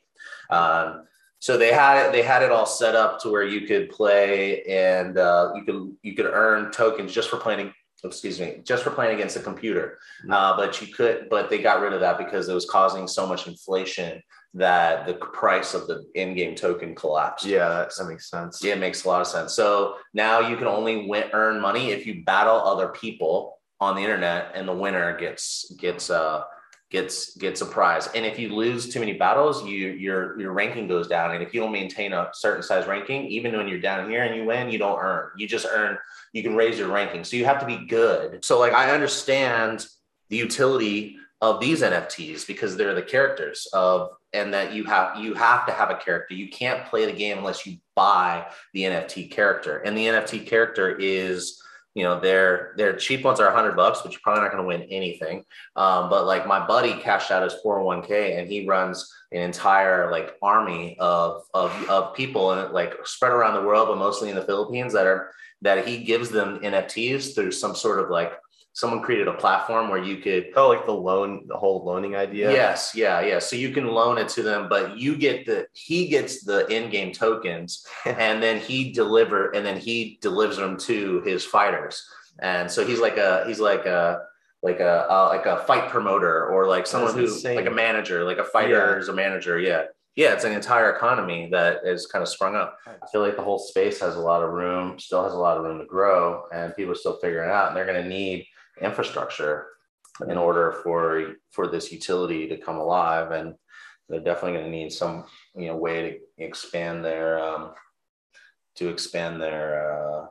Um, 0.50 1.04
so 1.42 1.58
they 1.58 1.72
had 1.72 2.06
it, 2.06 2.12
they 2.12 2.22
had 2.22 2.44
it 2.44 2.52
all 2.52 2.66
set 2.66 2.94
up 2.94 3.20
to 3.20 3.28
where 3.28 3.42
you 3.42 3.66
could 3.66 3.90
play 3.90 4.62
and 4.62 5.18
uh, 5.18 5.50
you 5.56 5.64
could 5.64 5.96
you 6.02 6.14
could 6.14 6.26
earn 6.26 6.70
tokens 6.70 7.12
just 7.12 7.28
for 7.28 7.36
playing 7.36 7.72
excuse 8.04 8.38
me, 8.40 8.60
just 8.64 8.84
for 8.84 8.90
playing 8.90 9.16
against 9.16 9.36
a 9.36 9.40
computer. 9.40 9.98
Mm-hmm. 10.22 10.32
Uh, 10.32 10.56
but 10.56 10.80
you 10.80 10.94
could, 10.94 11.28
but 11.28 11.50
they 11.50 11.58
got 11.58 11.80
rid 11.80 11.92
of 11.92 12.00
that 12.00 12.16
because 12.16 12.48
it 12.48 12.54
was 12.54 12.68
causing 12.70 13.08
so 13.08 13.26
much 13.26 13.48
inflation 13.48 14.22
that 14.54 15.04
the 15.06 15.14
price 15.14 15.74
of 15.74 15.88
the 15.88 16.04
in-game 16.14 16.54
token 16.54 16.94
collapsed. 16.94 17.44
Yeah, 17.44 17.68
that, 17.68 17.92
that 17.96 18.06
makes 18.06 18.30
sense. 18.30 18.62
Yeah, 18.62 18.74
it 18.74 18.80
makes 18.80 19.04
a 19.04 19.08
lot 19.08 19.20
of 19.20 19.26
sense. 19.26 19.54
So 19.54 19.96
now 20.14 20.40
you 20.40 20.56
can 20.56 20.68
only 20.68 21.08
win, 21.08 21.24
earn 21.32 21.60
money 21.60 21.90
if 21.90 22.06
you 22.06 22.22
battle 22.24 22.56
other 22.56 22.88
people 22.88 23.58
on 23.80 23.96
the 23.96 24.02
internet, 24.02 24.52
and 24.54 24.68
the 24.68 24.72
winner 24.72 25.16
gets 25.16 25.72
gets 25.76 26.08
uh 26.08 26.42
gets 26.92 27.34
gets 27.36 27.62
a 27.62 27.66
prize. 27.66 28.08
And 28.14 28.24
if 28.24 28.38
you 28.38 28.54
lose 28.54 28.92
too 28.92 29.00
many 29.00 29.14
battles, 29.14 29.64
you 29.64 29.88
your 29.88 30.38
your 30.38 30.52
ranking 30.52 30.86
goes 30.86 31.08
down. 31.08 31.34
And 31.34 31.42
if 31.42 31.54
you 31.54 31.60
don't 31.60 31.72
maintain 31.72 32.12
a 32.12 32.28
certain 32.34 32.62
size 32.62 32.86
ranking, 32.86 33.24
even 33.26 33.56
when 33.56 33.66
you're 33.66 33.80
down 33.80 34.08
here 34.08 34.22
and 34.22 34.36
you 34.36 34.44
win, 34.44 34.70
you 34.70 34.78
don't 34.78 35.00
earn. 35.00 35.30
You 35.36 35.48
just 35.48 35.66
earn. 35.68 35.96
You 36.34 36.42
can 36.42 36.54
raise 36.54 36.78
your 36.78 36.88
ranking. 36.88 37.24
So 37.24 37.36
you 37.36 37.46
have 37.46 37.58
to 37.60 37.66
be 37.66 37.86
good. 37.86 38.44
So 38.44 38.60
like 38.60 38.74
I 38.74 38.92
understand 38.92 39.86
the 40.28 40.36
utility 40.36 41.16
of 41.40 41.58
these 41.60 41.82
NFTs 41.82 42.46
because 42.46 42.76
they're 42.76 42.94
the 42.94 43.02
characters 43.02 43.66
of 43.72 44.10
and 44.34 44.52
that 44.54 44.72
you 44.72 44.84
have 44.84 45.18
you 45.18 45.34
have 45.34 45.66
to 45.66 45.72
have 45.72 45.90
a 45.90 45.96
character. 45.96 46.34
You 46.34 46.50
can't 46.50 46.84
play 46.86 47.06
the 47.06 47.12
game 47.12 47.38
unless 47.38 47.66
you 47.66 47.78
buy 47.96 48.46
the 48.74 48.82
NFT 48.82 49.30
character. 49.30 49.78
And 49.78 49.96
the 49.96 50.06
NFT 50.06 50.46
character 50.46 50.94
is 50.94 51.60
you 51.94 52.04
know 52.04 52.18
their 52.18 52.74
their 52.76 52.96
cheap 52.96 53.22
ones 53.22 53.40
are 53.40 53.46
100 53.46 53.76
bucks 53.76 54.00
but 54.02 54.12
you're 54.12 54.20
probably 54.22 54.42
not 54.42 54.52
going 54.52 54.62
to 54.62 54.68
win 54.68 54.82
anything. 54.90 55.44
Um, 55.76 56.08
but 56.08 56.26
like 56.26 56.46
my 56.46 56.66
buddy 56.66 56.94
cashed 56.94 57.30
out 57.30 57.42
his 57.42 57.54
401k 57.64 58.38
and 58.38 58.48
he 58.48 58.66
runs 58.66 59.12
an 59.32 59.40
entire 59.40 60.10
like 60.10 60.36
army 60.42 60.96
of 60.98 61.42
of, 61.54 61.72
of 61.88 62.14
people 62.14 62.52
and 62.52 62.72
like 62.72 62.94
spread 63.04 63.32
around 63.32 63.54
the 63.54 63.66
world 63.66 63.88
but 63.88 63.98
mostly 63.98 64.28
in 64.28 64.36
the 64.36 64.42
philippines 64.42 64.92
that 64.92 65.06
are 65.06 65.32
that 65.62 65.86
he 65.86 66.04
gives 66.04 66.28
them 66.28 66.58
nfts 66.60 67.34
through 67.34 67.50
some 67.50 67.74
sort 67.74 67.98
of 67.98 68.10
like 68.10 68.32
someone 68.74 69.02
created 69.02 69.28
a 69.28 69.34
platform 69.34 69.88
where 69.90 70.02
you 70.02 70.16
could 70.16 70.46
Oh, 70.56 70.68
like 70.68 70.86
the 70.86 70.92
loan, 70.92 71.44
the 71.46 71.56
whole 71.56 71.84
loaning 71.84 72.16
idea. 72.16 72.50
Yes, 72.50 72.92
yeah, 72.94 73.20
yeah. 73.20 73.38
So 73.38 73.56
you 73.56 73.70
can 73.70 73.86
loan 73.88 74.18
it 74.18 74.28
to 74.30 74.42
them, 74.42 74.68
but 74.68 74.96
you 74.96 75.16
get 75.16 75.44
the 75.46 75.66
he 75.72 76.08
gets 76.08 76.42
the 76.44 76.66
in-game 76.68 77.12
tokens, 77.12 77.86
and 78.06 78.42
then 78.42 78.58
he 78.60 78.92
deliver 78.92 79.50
and 79.50 79.64
then 79.64 79.78
he 79.78 80.18
delivers 80.22 80.56
them 80.56 80.76
to 80.78 81.20
his 81.22 81.44
fighters. 81.44 82.02
And 82.40 82.70
so 82.70 82.84
he's 82.86 82.98
like 83.00 83.18
a 83.18 83.44
he's 83.46 83.60
like 83.60 83.84
a 83.86 84.22
like 84.62 84.80
a 84.80 85.06
uh, 85.10 85.26
like 85.28 85.44
a 85.46 85.58
fight 85.66 85.90
promoter 85.90 86.46
or 86.48 86.66
like 86.68 86.86
someone 86.86 87.12
who 87.14 87.22
That's 87.22 87.34
insane. 87.36 87.56
like 87.56 87.66
a 87.66 87.70
manager, 87.70 88.24
like 88.24 88.38
a 88.38 88.44
fighter 88.44 88.92
Yeah. 88.94 88.96
is 89.00 89.08
a 89.08 89.12
manager. 89.12 89.58
Yeah, 89.58 89.84
yeah. 90.16 90.32
It's 90.32 90.44
an 90.44 90.52
entire 90.52 90.92
economy 90.92 91.48
that 91.52 91.80
is 91.84 92.06
kind 92.06 92.22
of 92.22 92.28
sprung 92.28 92.54
up. 92.54 92.78
I 92.86 93.06
feel 93.10 93.20
like 93.22 93.36
the 93.36 93.42
whole 93.42 93.58
space 93.58 94.00
has 94.00 94.14
a 94.16 94.20
lot 94.20 94.42
of 94.42 94.50
room, 94.50 94.98
still 95.00 95.22
has 95.24 95.32
a 95.34 95.36
lot 95.36 95.58
of 95.58 95.64
room 95.64 95.78
to 95.80 95.84
grow, 95.84 96.44
and 96.54 96.74
people 96.76 96.92
are 96.92 96.96
still 96.96 97.18
figuring 97.20 97.48
it 97.50 97.52
out. 97.52 97.68
And 97.68 97.76
they're 97.76 97.84
going 97.86 98.02
to 98.02 98.08
need 98.08 98.46
infrastructure 98.80 99.66
in 100.28 100.36
order 100.36 100.72
for 100.82 101.34
for 101.50 101.66
this 101.66 101.90
utility 101.90 102.48
to 102.48 102.56
come 102.56 102.76
alive 102.76 103.30
and 103.30 103.54
they're 104.08 104.20
definitely 104.20 104.58
going 104.58 104.64
to 104.64 104.70
need 104.70 104.92
some 104.92 105.24
you 105.56 105.66
know 105.66 105.76
way 105.76 106.02
to 106.10 106.44
expand 106.44 107.04
their 107.04 107.42
um, 107.42 107.72
to 108.76 108.88
expand 108.88 109.40
their 109.40 110.22
uh, 110.22 110.26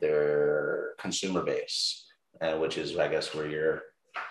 their 0.00 0.90
consumer 0.98 1.42
base 1.42 2.06
and 2.40 2.60
which 2.60 2.78
is 2.78 2.96
i 2.98 3.08
guess 3.08 3.34
where 3.34 3.48
your 3.48 3.82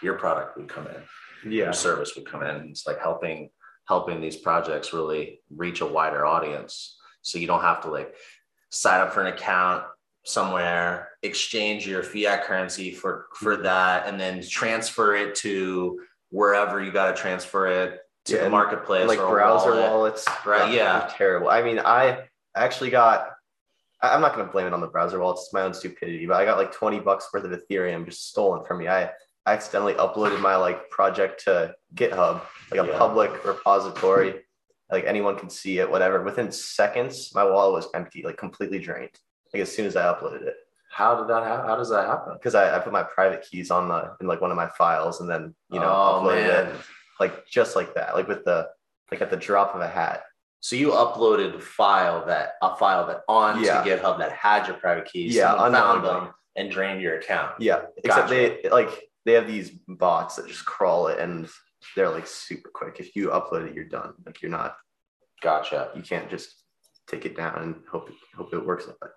your 0.01 0.15
product 0.15 0.57
would 0.57 0.67
come 0.67 0.87
in. 0.87 1.51
Yeah. 1.51 1.65
your 1.65 1.73
service 1.73 2.15
would 2.15 2.25
come 2.25 2.43
in. 2.43 2.69
It's 2.69 2.85
like 2.85 2.99
helping 2.99 3.49
helping 3.87 4.21
these 4.21 4.35
projects 4.35 4.93
really 4.93 5.41
reach 5.55 5.81
a 5.81 5.85
wider 5.85 6.25
audience. 6.25 6.97
So 7.21 7.39
you 7.39 7.47
don't 7.47 7.61
have 7.61 7.81
to 7.81 7.89
like 7.89 8.13
sign 8.69 9.01
up 9.01 9.13
for 9.13 9.21
an 9.21 9.33
account 9.33 9.83
somewhere 10.25 11.09
exchange 11.23 11.87
your 11.87 12.03
fiat 12.03 12.43
currency 12.43 12.91
for 12.91 13.27
for 13.35 13.55
mm-hmm. 13.55 13.63
that 13.63 14.07
and 14.07 14.19
then 14.19 14.41
transfer 14.47 15.15
it 15.15 15.35
to 15.35 15.99
wherever 16.29 16.83
you 16.83 16.91
got 16.91 17.15
to 17.15 17.21
transfer 17.21 17.67
it 17.67 17.99
to 18.25 18.35
Yeah, 18.35 18.43
the 18.45 18.49
marketplace 18.49 19.07
like 19.07 19.17
browser 19.19 19.71
wallet. 19.71 19.91
wallets. 19.91 20.25
Right, 20.45 20.73
yeah. 20.73 21.11
terrible. 21.17 21.49
I 21.49 21.61
mean, 21.61 21.79
I 21.79 22.25
actually 22.55 22.89
got. 22.89 23.29
I'm 24.01 24.21
not 24.21 24.33
going 24.33 24.45
to 24.45 24.51
blame 24.51 24.65
it 24.65 24.71
on 24.71 24.79
the 24.79 24.87
browser 24.87 25.19
wallets. 25.19 25.41
It's 25.45 25.53
my 25.53 25.61
own 25.63 25.73
stupidity, 25.73 26.25
but 26.25 26.37
I 26.37 26.45
got 26.45 26.57
like 26.57 26.71
20 26.71 27.01
bucks 27.01 27.27
worth 27.33 27.43
of 27.43 27.51
Ethereum 27.51 28.05
just 28.05 28.29
stolen 28.29 28.63
from 28.63 28.77
me. 28.77 28.87
I 28.87 29.11
accidentally 29.45 29.93
uploaded 29.95 30.39
my 30.39 30.55
like 30.55 30.89
project 30.89 31.43
to 31.45 31.75
GitHub, 31.95 32.41
like 32.71 32.79
a 32.81 32.87
Yeah. 32.87 32.97
public 32.97 33.43
repository. 33.45 34.45
Like 34.89 35.03
anyone 35.03 35.37
can 35.37 35.49
see 35.49 35.79
it, 35.79 35.91
whatever. 35.91 36.23
Within 36.23 36.49
seconds, 36.49 37.31
my 37.35 37.43
wallet 37.43 37.73
was 37.73 37.87
empty, 37.93 38.23
like 38.23 38.37
completely 38.37 38.79
drained. 38.79 39.11
Like 39.53 39.61
as 39.63 39.73
soon 39.75 39.85
as 39.85 39.95
I 39.95 40.03
uploaded 40.03 40.43
it, 40.43 40.55
how 40.91 41.15
did 41.19 41.27
that 41.29 41.43
happen 41.43 41.65
how 41.67 41.75
does 41.75 41.89
that 41.89 42.07
happen 42.07 42.33
because 42.33 42.55
I, 42.55 42.75
I 42.75 42.79
put 42.79 42.91
my 42.91 43.03
private 43.03 43.43
keys 43.49 43.69
on 43.71 43.87
the 43.87 44.15
in 44.21 44.27
like 44.27 44.41
one 44.41 44.51
of 44.51 44.57
my 44.57 44.67
files, 44.69 45.21
and 45.21 45.29
then 45.29 45.53
you 45.71 45.79
know 45.79 45.89
Oh, 45.89 46.21
uploaded 46.23 46.47
man. 46.47 46.75
it 46.75 46.81
like 47.19 47.45
just 47.47 47.75
like 47.75 47.93
that, 47.95 48.15
like 48.15 48.27
with 48.27 48.43
the 48.45 48.69
like 49.11 49.21
at 49.21 49.29
the 49.29 49.37
drop 49.37 49.73
of 49.75 49.81
a 49.81 49.87
hat. 49.87 50.23
so 50.61 50.75
you 50.75 50.89
uploaded 50.91 51.55
a 51.55 51.59
file 51.59 52.25
that 52.25 52.53
a 52.61 52.75
file 52.75 53.05
that 53.07 53.21
onto 53.27 53.65
Yeah. 53.65 53.83
github 53.83 54.17
that 54.19 54.31
had 54.33 54.67
your 54.67 54.77
private 54.77 55.05
keys 55.05 55.35
Yeah, 55.35 55.55
found 55.71 56.03
them 56.05 56.29
and 56.55 56.69
drained 56.71 57.01
your 57.01 57.17
account 57.19 57.53
Yeah, 57.59 57.81
except 58.03 58.29
they 58.29 58.61
like 58.71 58.89
they 59.25 59.33
have 59.33 59.47
these 59.47 59.69
bots 59.87 60.35
that 60.37 60.47
just 60.47 60.65
crawl 60.65 61.07
it, 61.07 61.19
and 61.19 61.47
they're 61.95 62.09
like 62.09 62.27
super 62.27 62.69
quick. 62.69 62.99
If 62.99 63.15
you 63.15 63.29
upload 63.29 63.67
it, 63.67 63.73
you're 63.75 63.85
done. 63.85 64.13
Like 64.25 64.41
you're 64.41 64.51
not, 64.51 64.75
gotcha 65.41 65.91
you 65.95 66.01
can't 66.01 66.29
just 66.29 66.63
take 67.07 67.25
it 67.25 67.35
down 67.37 67.61
and 67.61 67.75
hope 67.91 68.09
hope 68.35 68.53
it 68.53 68.65
works. 68.65 68.87
Like 68.87 68.97
that. 69.01 69.11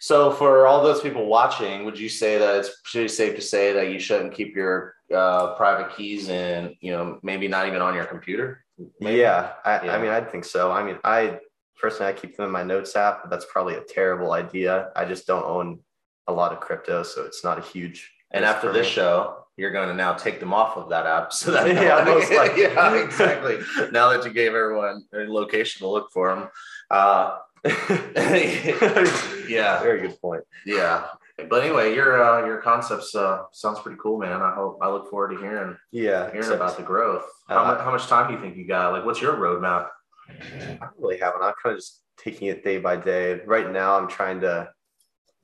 So, 0.00 0.30
for 0.30 0.66
all 0.66 0.82
those 0.82 1.00
people 1.00 1.26
watching, 1.26 1.84
would 1.84 1.98
you 1.98 2.08
say 2.08 2.38
that 2.38 2.56
it's 2.56 2.70
pretty 2.90 3.08
safe 3.08 3.36
to 3.36 3.42
say 3.42 3.72
that 3.72 3.90
you 3.90 3.98
shouldn't 3.98 4.34
keep 4.34 4.54
your 4.54 4.94
uh, 5.14 5.54
private 5.54 5.94
keys 5.96 6.28
and 6.28 6.74
you 6.80 6.92
know 6.92 7.18
maybe 7.22 7.48
not 7.48 7.66
even 7.66 7.82
on 7.82 7.94
your 7.94 8.04
computer? 8.04 8.64
Yeah, 9.00 9.52
I, 9.64 9.86
Yeah. 9.86 9.94
I 9.96 9.98
mean, 10.00 10.10
I 10.10 10.20
think 10.20 10.44
so. 10.44 10.70
I 10.70 10.82
mean, 10.82 10.98
I 11.04 11.38
personally 11.80 12.12
I 12.12 12.14
keep 12.14 12.36
them 12.36 12.46
in 12.46 12.52
my 12.52 12.62
notes 12.62 12.96
app, 12.96 13.22
but 13.22 13.30
that's 13.30 13.46
probably 13.50 13.74
a 13.74 13.84
terrible 13.84 14.32
idea. 14.32 14.90
I 14.96 15.04
just 15.04 15.26
don't 15.26 15.44
own 15.44 15.80
a 16.26 16.32
lot 16.32 16.52
of 16.52 16.60
crypto, 16.60 17.02
so 17.02 17.24
it's 17.24 17.44
not 17.44 17.58
a 17.58 17.62
huge. 17.62 18.10
And 18.30 18.44
after 18.44 18.72
this 18.72 18.86
me. 18.86 18.92
show, 18.92 19.44
you're 19.56 19.70
going 19.70 19.88
to 19.88 19.94
now 19.94 20.14
take 20.14 20.40
them 20.40 20.52
off 20.52 20.76
of 20.76 20.88
that 20.88 21.06
app 21.06 21.32
so 21.32 21.50
that 21.52 21.66
Yeah, 21.74 22.02
most 22.06 22.32
likely. 22.32 22.62
yeah, 22.62 22.94
exactly. 22.94 23.58
now 23.92 24.08
that 24.10 24.24
you 24.24 24.32
gave 24.32 24.54
everyone 24.54 25.04
a 25.12 25.18
location 25.18 25.80
to 25.80 25.88
look 25.88 26.10
for 26.12 26.34
them, 26.34 26.48
uh, 26.90 27.36
yeah, 29.48 29.82
very 29.82 30.00
good 30.06 30.20
point. 30.20 30.42
yeah. 30.66 31.06
But 31.48 31.64
anyway, 31.64 31.94
your 31.94 32.22
uh, 32.22 32.46
your 32.46 32.58
concepts 32.58 33.14
uh, 33.14 33.42
sounds 33.52 33.80
pretty 33.80 33.98
cool, 34.00 34.18
man. 34.18 34.40
I 34.40 34.54
hope 34.54 34.78
I 34.80 34.88
look 34.88 35.10
forward 35.10 35.30
to 35.34 35.38
hearing 35.40 35.76
Yeah, 35.90 36.26
hearing 36.26 36.38
except 36.38 36.56
about 36.56 36.76
the 36.76 36.84
growth. 36.84 37.24
How, 37.48 37.64
Uh, 37.64 37.66
much, 37.74 37.80
how 37.80 37.90
much 37.90 38.06
time 38.06 38.28
do 38.28 38.34
you 38.34 38.40
think 38.40 38.56
you 38.56 38.66
got? 38.68 38.92
Like, 38.92 39.04
what's 39.04 39.20
your 39.20 39.34
roadmap? 39.34 39.88
I 40.30 40.76
don't 40.80 40.90
really 40.98 41.18
haven't. 41.18 41.42
I'm 41.42 41.52
kind 41.60 41.74
of 41.74 41.78
just 41.80 42.02
taking 42.16 42.48
it 42.48 42.62
day 42.62 42.78
by 42.78 42.96
day. 42.96 43.40
Right 43.46 43.70
now, 43.72 43.98
I'm 43.98 44.06
trying 44.08 44.40
to 44.42 44.70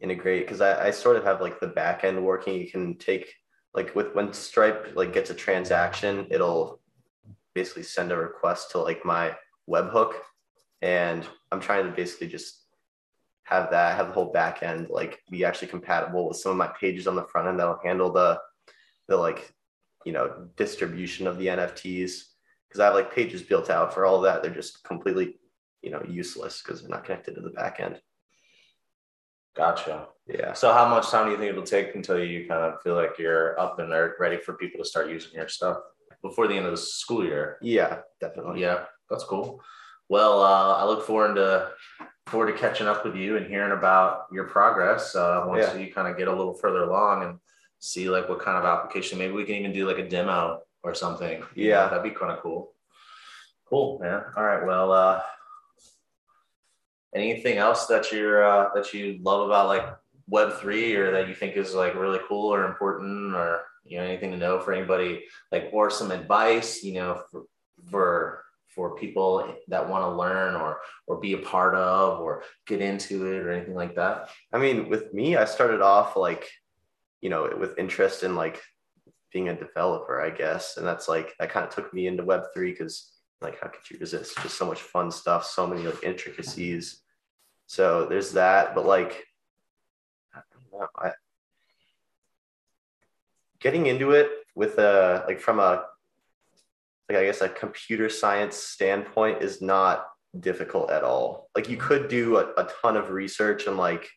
integrate 0.00 0.46
because 0.46 0.60
I, 0.60 0.86
I 0.86 0.90
sort 0.92 1.16
of 1.16 1.24
have 1.24 1.40
like 1.40 1.58
the 1.58 1.66
back 1.66 2.04
end 2.04 2.24
working. 2.24 2.54
You 2.60 2.70
can 2.70 2.96
take 2.96 3.32
like 3.74 3.94
with 3.96 4.14
when 4.14 4.32
Stripe 4.32 4.92
like 4.94 5.12
gets 5.12 5.30
a 5.30 5.34
transaction, 5.34 6.26
it'll 6.30 6.80
basically 7.54 7.82
send 7.82 8.12
a 8.12 8.16
request 8.16 8.70
to 8.72 8.78
like 8.78 9.04
my 9.04 9.34
webhook, 9.68 10.12
and 10.82 11.26
I'm 11.52 11.60
trying 11.60 11.86
to 11.86 11.92
basically 11.92 12.28
just 12.28 12.64
have 13.44 13.70
that 13.70 13.96
have 13.96 14.08
the 14.08 14.12
whole 14.12 14.32
back 14.32 14.62
end 14.62 14.88
like 14.90 15.18
be 15.30 15.44
actually 15.44 15.68
compatible 15.68 16.28
with 16.28 16.36
some 16.36 16.52
of 16.52 16.58
my 16.58 16.68
pages 16.80 17.08
on 17.08 17.16
the 17.16 17.26
front 17.26 17.48
end 17.48 17.58
that'll 17.58 17.80
handle 17.82 18.12
the 18.12 18.38
the 19.08 19.16
like 19.16 19.52
you 20.04 20.12
know 20.12 20.48
distribution 20.56 21.26
of 21.26 21.38
the 21.38 21.48
NFTs 21.48 22.30
because 22.70 22.80
I 22.80 22.84
have 22.86 22.94
like 22.94 23.12
pages 23.12 23.42
built 23.42 23.68
out 23.68 23.92
for 23.92 24.06
all 24.06 24.16
of 24.16 24.22
that. 24.22 24.42
They're 24.42 24.54
just 24.54 24.84
completely, 24.84 25.40
you 25.82 25.90
know, 25.90 26.02
useless 26.08 26.62
because 26.62 26.80
they're 26.80 26.90
not 26.90 27.04
connected 27.04 27.34
to 27.34 27.40
the 27.40 27.50
back 27.50 27.80
end. 27.80 28.00
Gotcha. 29.56 30.06
Yeah. 30.28 30.52
So, 30.52 30.72
how 30.72 30.88
much 30.88 31.10
time 31.10 31.26
do 31.26 31.32
you 31.32 31.36
think 31.36 31.50
it'll 31.50 31.64
take 31.64 31.96
until 31.96 32.22
you 32.22 32.46
kind 32.46 32.62
of 32.62 32.80
feel 32.82 32.94
like 32.94 33.18
you're 33.18 33.58
up 33.58 33.80
and 33.80 33.92
are 33.92 34.14
ready 34.20 34.38
for 34.38 34.54
people 34.54 34.78
to 34.78 34.88
start 34.88 35.10
using 35.10 35.32
your 35.34 35.48
stuff 35.48 35.78
before 36.22 36.46
the 36.46 36.54
end 36.54 36.66
of 36.66 36.70
the 36.70 36.76
school 36.76 37.24
year? 37.24 37.58
Yeah, 37.60 37.98
definitely. 38.20 38.60
Yeah, 38.60 38.84
that's 39.10 39.24
cool. 39.24 39.60
Well, 40.10 40.42
uh, 40.42 40.74
I 40.74 40.84
look 40.86 41.06
forward 41.06 41.36
to 41.36 41.70
forward 42.26 42.52
to 42.52 42.58
catching 42.58 42.88
up 42.88 43.04
with 43.04 43.14
you 43.14 43.36
and 43.36 43.46
hearing 43.46 43.70
about 43.72 44.26
your 44.32 44.44
progress 44.44 45.14
uh, 45.14 45.44
once 45.46 45.66
Yeah. 45.66 45.76
you 45.80 45.92
kind 45.92 46.08
of 46.08 46.18
get 46.18 46.26
a 46.28 46.34
little 46.34 46.54
further 46.54 46.82
along 46.82 47.22
and 47.22 47.38
see 47.78 48.10
like 48.10 48.28
what 48.28 48.40
kind 48.40 48.58
of 48.58 48.64
application. 48.64 49.18
Maybe 49.18 49.32
we 49.32 49.44
can 49.44 49.54
even 49.54 49.72
do 49.72 49.86
like 49.86 49.98
a 49.98 50.08
demo 50.08 50.62
or 50.82 50.94
something. 50.94 51.40
Know, 51.40 51.46
Yeah. 51.54 51.88
that'd 51.88 52.02
be 52.02 52.10
kind 52.10 52.32
of 52.32 52.40
cool. 52.40 52.72
Cool, 53.68 54.00
man. 54.00 54.24
All 54.36 54.44
right. 54.44 54.66
Well, 54.66 54.92
uh, 54.92 55.22
anything 57.14 57.58
else 57.58 57.86
that 57.86 58.10
you're 58.10 58.44
uh, 58.44 58.70
that 58.74 58.92
you 58.92 59.18
love 59.22 59.46
about 59.46 59.68
like 59.68 59.86
Web 60.26 60.54
three 60.54 60.94
or 60.96 61.12
that 61.12 61.28
you 61.28 61.34
think 61.36 61.56
is 61.56 61.72
like 61.74 61.94
really 61.94 62.20
cool 62.28 62.52
or 62.52 62.64
important 62.66 63.34
or 63.34 63.62
you 63.84 63.98
know 63.98 64.04
anything 64.04 64.30
to 64.32 64.36
know 64.36 64.60
for 64.60 64.72
anybody 64.72 65.24
like 65.50 65.70
or 65.72 65.90
some 65.90 66.10
advice 66.12 66.84
you 66.84 66.94
know 66.94 67.22
for 67.30 67.42
for, 67.90 68.44
for 68.74 68.96
people 68.96 69.54
that 69.68 69.88
want 69.88 70.04
to 70.04 70.16
learn 70.16 70.54
or 70.54 70.80
or 71.06 71.18
be 71.18 71.32
a 71.32 71.38
part 71.38 71.74
of 71.74 72.20
or 72.20 72.44
get 72.66 72.80
into 72.80 73.26
it 73.26 73.40
or 73.40 73.50
anything 73.52 73.74
like 73.74 73.96
that. 73.96 74.30
I 74.52 74.58
mean, 74.58 74.88
with 74.88 75.12
me, 75.12 75.36
I 75.36 75.44
started 75.44 75.80
off 75.80 76.16
like, 76.16 76.48
you 77.20 77.30
know, 77.30 77.52
with 77.58 77.78
interest 77.78 78.22
in 78.22 78.36
like 78.36 78.62
being 79.32 79.48
a 79.48 79.58
developer, 79.58 80.20
I 80.20 80.30
guess. 80.30 80.76
And 80.76 80.86
that's 80.86 81.08
like, 81.08 81.34
that 81.38 81.50
kind 81.50 81.66
of 81.66 81.74
took 81.74 81.92
me 81.92 82.06
into 82.06 82.22
Web3 82.22 82.46
because, 82.56 83.12
like, 83.40 83.60
how 83.60 83.68
could 83.68 83.88
you 83.90 83.98
resist? 83.98 84.36
Just 84.42 84.56
so 84.56 84.66
much 84.66 84.80
fun 84.80 85.10
stuff, 85.10 85.44
so 85.46 85.66
many 85.66 85.82
like 85.82 86.02
intricacies. 86.02 87.02
So 87.66 88.06
there's 88.06 88.32
that. 88.32 88.74
But 88.74 88.86
like, 88.86 89.26
I 90.34 90.40
don't 90.52 90.80
know. 90.80 90.88
I, 90.96 91.12
getting 93.60 93.86
into 93.86 94.12
it 94.12 94.30
with 94.54 94.78
a, 94.78 95.24
like, 95.26 95.40
from 95.40 95.58
a, 95.60 95.84
like, 97.10 97.18
I 97.18 97.26
guess 97.26 97.40
a 97.40 97.48
computer 97.48 98.08
science 98.08 98.56
standpoint 98.56 99.42
is 99.42 99.60
not 99.60 100.06
difficult 100.38 100.90
at 100.90 101.02
all. 101.02 101.50
Like, 101.56 101.68
you 101.68 101.76
could 101.76 102.08
do 102.08 102.38
a, 102.38 102.52
a 102.56 102.70
ton 102.80 102.96
of 102.96 103.10
research 103.10 103.66
and 103.66 103.76
like, 103.76 104.08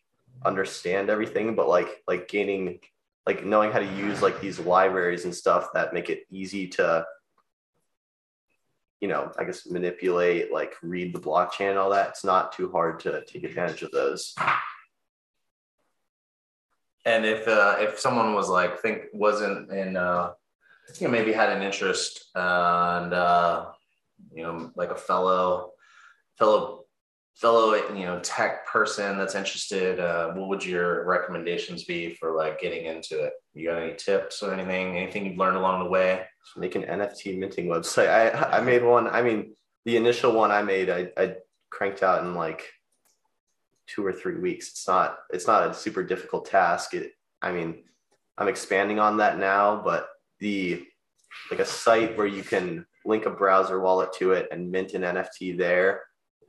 understand 0.46 1.10
everything 1.10 1.56
but 1.56 1.70
like 1.70 2.04
like 2.08 2.28
gaining 2.28 2.80
like 3.26 3.46
knowing 3.46 3.72
how 3.72 3.80
to 3.80 3.86
use 3.96 4.22
like 4.22 4.42
these 4.42 4.60
libraries 4.60 5.24
and 5.24 5.34
stuff 5.34 5.70
that 5.74 5.94
make 5.94 6.10
it 6.10 6.24
easy 6.30 6.68
to 6.68 7.06
you 9.00 9.08
know 9.08 9.32
i 9.40 9.44
guess 9.44 9.68
manipulate 9.68 10.52
like 10.52 10.74
read 10.82 11.14
the 11.14 11.20
blockchain 11.20 11.70
and 11.70 11.78
all 11.78 11.92
that 11.92 12.10
it's 12.10 12.26
not 12.26 12.52
too 12.52 12.70
hard 12.72 13.00
to 13.00 13.24
take 13.26 13.44
advantage 13.44 13.84
of 13.84 13.92
those 13.92 14.34
And 17.06 17.26
if 17.26 17.48
uh, 17.48 17.76
if 17.80 18.00
someone 18.00 18.34
was 18.34 18.48
like 18.48 18.80
think 18.80 19.04
wasn't 19.12 19.70
in 19.72 19.98
uh, 19.98 20.32
you 21.00 21.08
know 21.08 21.12
maybe 21.12 21.32
had 21.32 21.50
an 21.50 21.64
interest 21.64 22.30
and 22.36 23.14
uh, 23.14 23.68
you 24.34 24.44
know 24.44 24.72
like 24.76 24.92
a 24.92 24.96
fellow 24.96 25.72
fellow 26.38 26.86
fellow 27.36 27.74
you 27.74 28.06
know 28.06 28.20
tech 28.20 28.68
person 28.68 29.18
that's 29.18 29.36
interested, 29.36 30.00
uh, 30.00 30.32
what 30.34 30.50
would 30.50 30.66
your 30.66 31.06
recommendations 31.06 31.84
be 31.84 32.14
for 32.16 32.36
like 32.36 32.60
getting 32.60 32.86
into 32.86 33.24
it? 33.24 33.34
You 33.54 33.70
got 33.70 33.82
any 33.82 33.96
tips 33.96 34.44
or 34.44 34.54
anything? 34.54 34.98
Anything 34.98 35.26
you've 35.26 35.38
learned 35.38 35.58
along 35.58 35.84
the 35.84 35.90
way? 35.90 36.26
Just 36.46 36.58
make 36.58 36.76
an 36.76 36.84
nft 36.84 37.38
minting 37.38 37.68
website 37.68 38.10
i 38.10 38.58
i 38.58 38.62
made 38.62 38.84
one 38.84 39.08
i 39.08 39.22
mean 39.22 39.56
the 39.86 39.96
initial 39.96 40.34
one 40.34 40.52
i 40.52 40.62
made 40.62 40.90
i, 40.90 41.10
I 41.18 41.36
cranked 41.70 42.04
out 42.04 42.24
in 42.24 42.36
like 42.36 42.70
two 43.88 44.06
or 44.06 44.12
three 44.12 44.36
weeks 44.36 44.70
it's 44.70 44.88
not 44.88 45.20
it's 45.32 45.48
not 45.48 45.70
a 45.70 45.74
super 45.74 46.04
difficult 46.04 46.46
task 46.46 46.94
it 46.94 47.14
i 47.42 47.52
mean 47.52 47.84
i'm 48.38 48.48
expanding 48.48 49.00
on 49.00 49.18
that 49.18 49.40
now 49.40 49.82
but 49.84 50.08
the 50.44 50.60
like 51.50 51.60
a 51.60 51.66
site 51.84 52.12
where 52.18 52.28
you 52.38 52.44
can 52.44 52.86
link 53.06 53.26
a 53.26 53.30
browser 53.42 53.80
wallet 53.86 54.12
to 54.20 54.32
it 54.38 54.46
and 54.52 54.72
mint 54.74 54.94
an 54.94 55.02
nft 55.16 55.58
there 55.58 56.02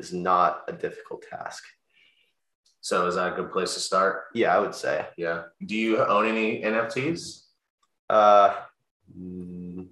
is 0.02 0.12
not 0.12 0.50
a 0.68 0.72
difficult 0.84 1.22
task 1.34 1.62
So 2.80 3.06
is 3.08 3.14
that 3.14 3.32
a 3.32 3.36
good 3.38 3.50
place 3.54 3.72
to 3.74 3.80
start? 3.90 4.14
yeah 4.34 4.50
i 4.56 4.58
would 4.62 4.74
say 4.84 4.96
Yeah. 5.16 5.38
Do 5.68 5.74
you 5.84 5.92
own 6.14 6.24
any 6.34 6.48
NFTs? 6.72 7.20
uh 8.10 8.50
mm, 9.18 9.88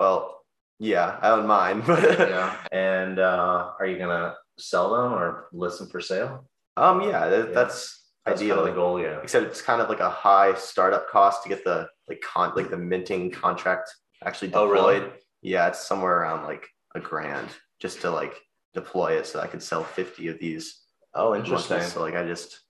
well 0.00 0.42
yeah 0.80 1.18
i 1.22 1.26
own 1.30 1.46
mine 1.46 1.82
yeah. 1.88 2.56
And 2.72 3.18
uh, 3.18 3.72
are 3.78 3.86
you 3.90 3.98
gonna 3.98 4.34
sell 4.58 4.88
them 4.94 5.12
or 5.12 5.28
list 5.52 5.78
them 5.78 5.88
for 5.88 6.00
sale? 6.00 6.32
um 6.76 7.00
yeah, 7.02 7.28
that, 7.28 7.44
Yeah. 7.48 7.54
that's 7.54 7.97
That's 8.28 8.40
ideal 8.40 8.56
kind 8.56 8.68
of 8.68 8.74
the 8.74 8.80
goal. 8.80 9.00
Yeah. 9.00 9.18
except 9.22 9.46
it's 9.46 9.62
kind 9.62 9.80
of 9.82 9.88
like 9.88 10.00
a 10.00 10.10
high 10.10 10.54
startup 10.54 11.08
cost 11.08 11.42
to 11.42 11.48
get 11.48 11.64
the 11.64 11.88
like 12.08 12.20
con 12.20 12.52
like 12.56 12.70
the 12.70 12.76
minting 12.76 13.30
contract 13.30 13.90
actually 14.24 14.52
Oh, 14.54 14.66
deployed. 14.66 15.02
really? 15.02 15.12
Yeah, 15.42 15.68
it's 15.68 15.86
somewhere 15.86 16.18
around 16.20 16.44
like 16.44 16.66
a 16.94 17.00
grand 17.00 17.48
just 17.80 18.00
to 18.02 18.10
like 18.10 18.34
deploy 18.74 19.12
it 19.18 19.26
so 19.26 19.40
I 19.40 19.46
could 19.46 19.62
sell 19.62 19.84
50 19.84 20.28
of 20.28 20.38
these. 20.38 20.80
Oh, 21.14 21.34
interesting. 21.34 21.80
So 21.82 22.00
like 22.00 22.14
I 22.14 22.24
just 22.26 22.60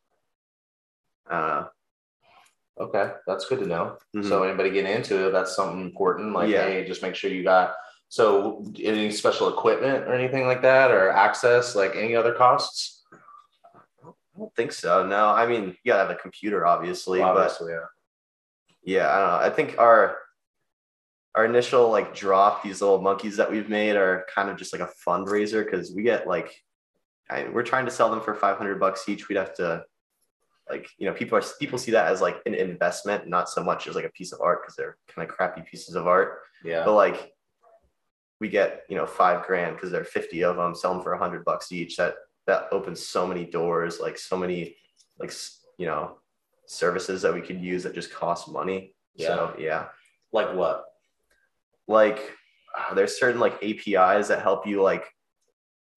uh 1.31 1.65
Okay, 2.81 3.11
that's 3.27 3.47
good 3.49 3.59
to 3.59 3.67
know. 3.67 3.97
mhm. 4.15 4.29
So 4.29 4.45
anybody 4.45 4.71
getting 4.71 4.93
into 4.95 5.27
it, 5.27 5.33
that's 5.33 5.57
something 5.57 5.81
important. 5.81 6.33
Like, 6.33 6.49
Yeah. 6.49 6.63
hey, 6.65 6.87
just 6.87 7.03
make 7.03 7.17
sure 7.17 7.29
you 7.31 7.43
got 7.43 7.75
so 8.09 8.65
any 8.83 9.11
special 9.11 9.49
equipment 9.49 10.05
or 10.07 10.15
anything 10.15 10.47
like 10.47 10.63
that, 10.63 10.91
or 10.93 11.11
access, 11.11 11.75
like 11.75 11.97
any 11.97 12.15
other 12.15 12.33
costs. 12.33 12.98
I 14.39 14.41
don't 14.41 14.55
think 14.55 14.73
so. 14.73 15.05
No, 15.05 15.29
I 15.29 15.47
mean 15.47 15.77
you 15.83 15.93
gotta 15.93 16.07
have 16.07 16.11
a 16.11 16.21
computer 16.21 16.67
obviously, 16.67 17.19
but 17.19 17.37
Obviously, 17.37 17.73
yeah. 17.73 17.81
yeah, 18.85 19.13
I 19.13 19.19
don't 19.19 19.29
know. 19.29 19.47
I 19.47 19.51
think 19.51 19.79
our 19.79 20.19
our 21.35 21.45
initial 21.45 21.91
like 21.91 22.15
drop, 22.15 22.63
these 22.63 22.81
little 22.81 23.01
monkeys 23.01 23.37
that 23.37 23.51
we've 23.51 23.69
made 23.69 23.97
are 23.97 24.27
kind 24.33 24.49
of 24.49 24.57
just 24.57 24.73
like 24.73 24.83
a 24.83 24.91
fundraiser 25.07 25.65
because 25.65 25.93
we 25.93 26.03
get 26.03 26.27
like 26.27 26.55
I, 27.31 27.49
we're 27.49 27.63
trying 27.63 27.85
to 27.85 27.91
sell 27.91 28.11
them 28.11 28.21
for 28.21 28.35
500 28.35 28.81
bucks 28.81 29.09
each. 29.09 29.29
We'd 29.29 29.37
have 29.37 29.55
to 29.57 29.85
like 30.71 30.89
you 30.99 31.07
know 31.07 31.15
people 31.15 31.37
are 31.37 31.43
people 31.59 31.79
see 31.79 31.93
that 31.93 32.13
as 32.13 32.21
like 32.21 32.37
an 32.47 32.55
investment, 32.55 33.27
not 33.27 33.49
so 33.49 33.63
much 33.63 33.89
as 33.89 33.95
like 33.97 34.05
a 34.05 34.11
piece 34.11 34.33
of 34.33 34.41
art 34.41 34.63
because 34.63 34.77
they're 34.77 34.97
kind 35.09 35.29
of 35.29 35.35
crappy 35.35 35.63
pieces 35.63 35.97
of 35.97 36.07
art. 36.07 36.41
Yeah. 36.65 36.85
But 36.85 36.95
like 36.95 37.33
we 38.41 38.49
get 38.49 38.83
you 38.89 38.97
know 38.97 39.07
five 39.07 39.47
grand 39.47 39.77
because 39.77 39.91
there 39.91 40.01
are 40.01 40.05
50 40.05 40.45
of 40.45 40.57
them, 40.57 40.75
sell 40.75 40.95
them 40.95 41.03
for 41.03 41.13
100 41.13 41.45
bucks 41.45 41.73
each. 41.73 41.97
That 41.97 42.15
that 42.49 42.67
opens 42.73 43.07
so 43.07 43.27
many 43.27 43.45
doors, 43.45 44.01
like 44.01 44.19
so 44.19 44.37
many 44.37 44.77
like 45.21 45.33
you 45.79 45.87
know 45.87 46.19
services 46.67 47.23
that 47.23 47.33
we 47.33 47.41
could 47.41 47.61
use 47.61 47.85
that 47.85 47.95
just 47.95 48.13
cost 48.13 48.51
money. 48.51 48.95
So 49.17 49.55
yeah 49.59 49.87
Like 50.33 50.55
what? 50.55 50.85
like 51.87 52.33
uh, 52.77 52.95
there's 52.95 53.19
certain 53.19 53.41
like 53.41 53.63
APIs 53.63 54.29
that 54.29 54.43
help 54.43 54.67
you 54.67 54.83
like 54.83 55.05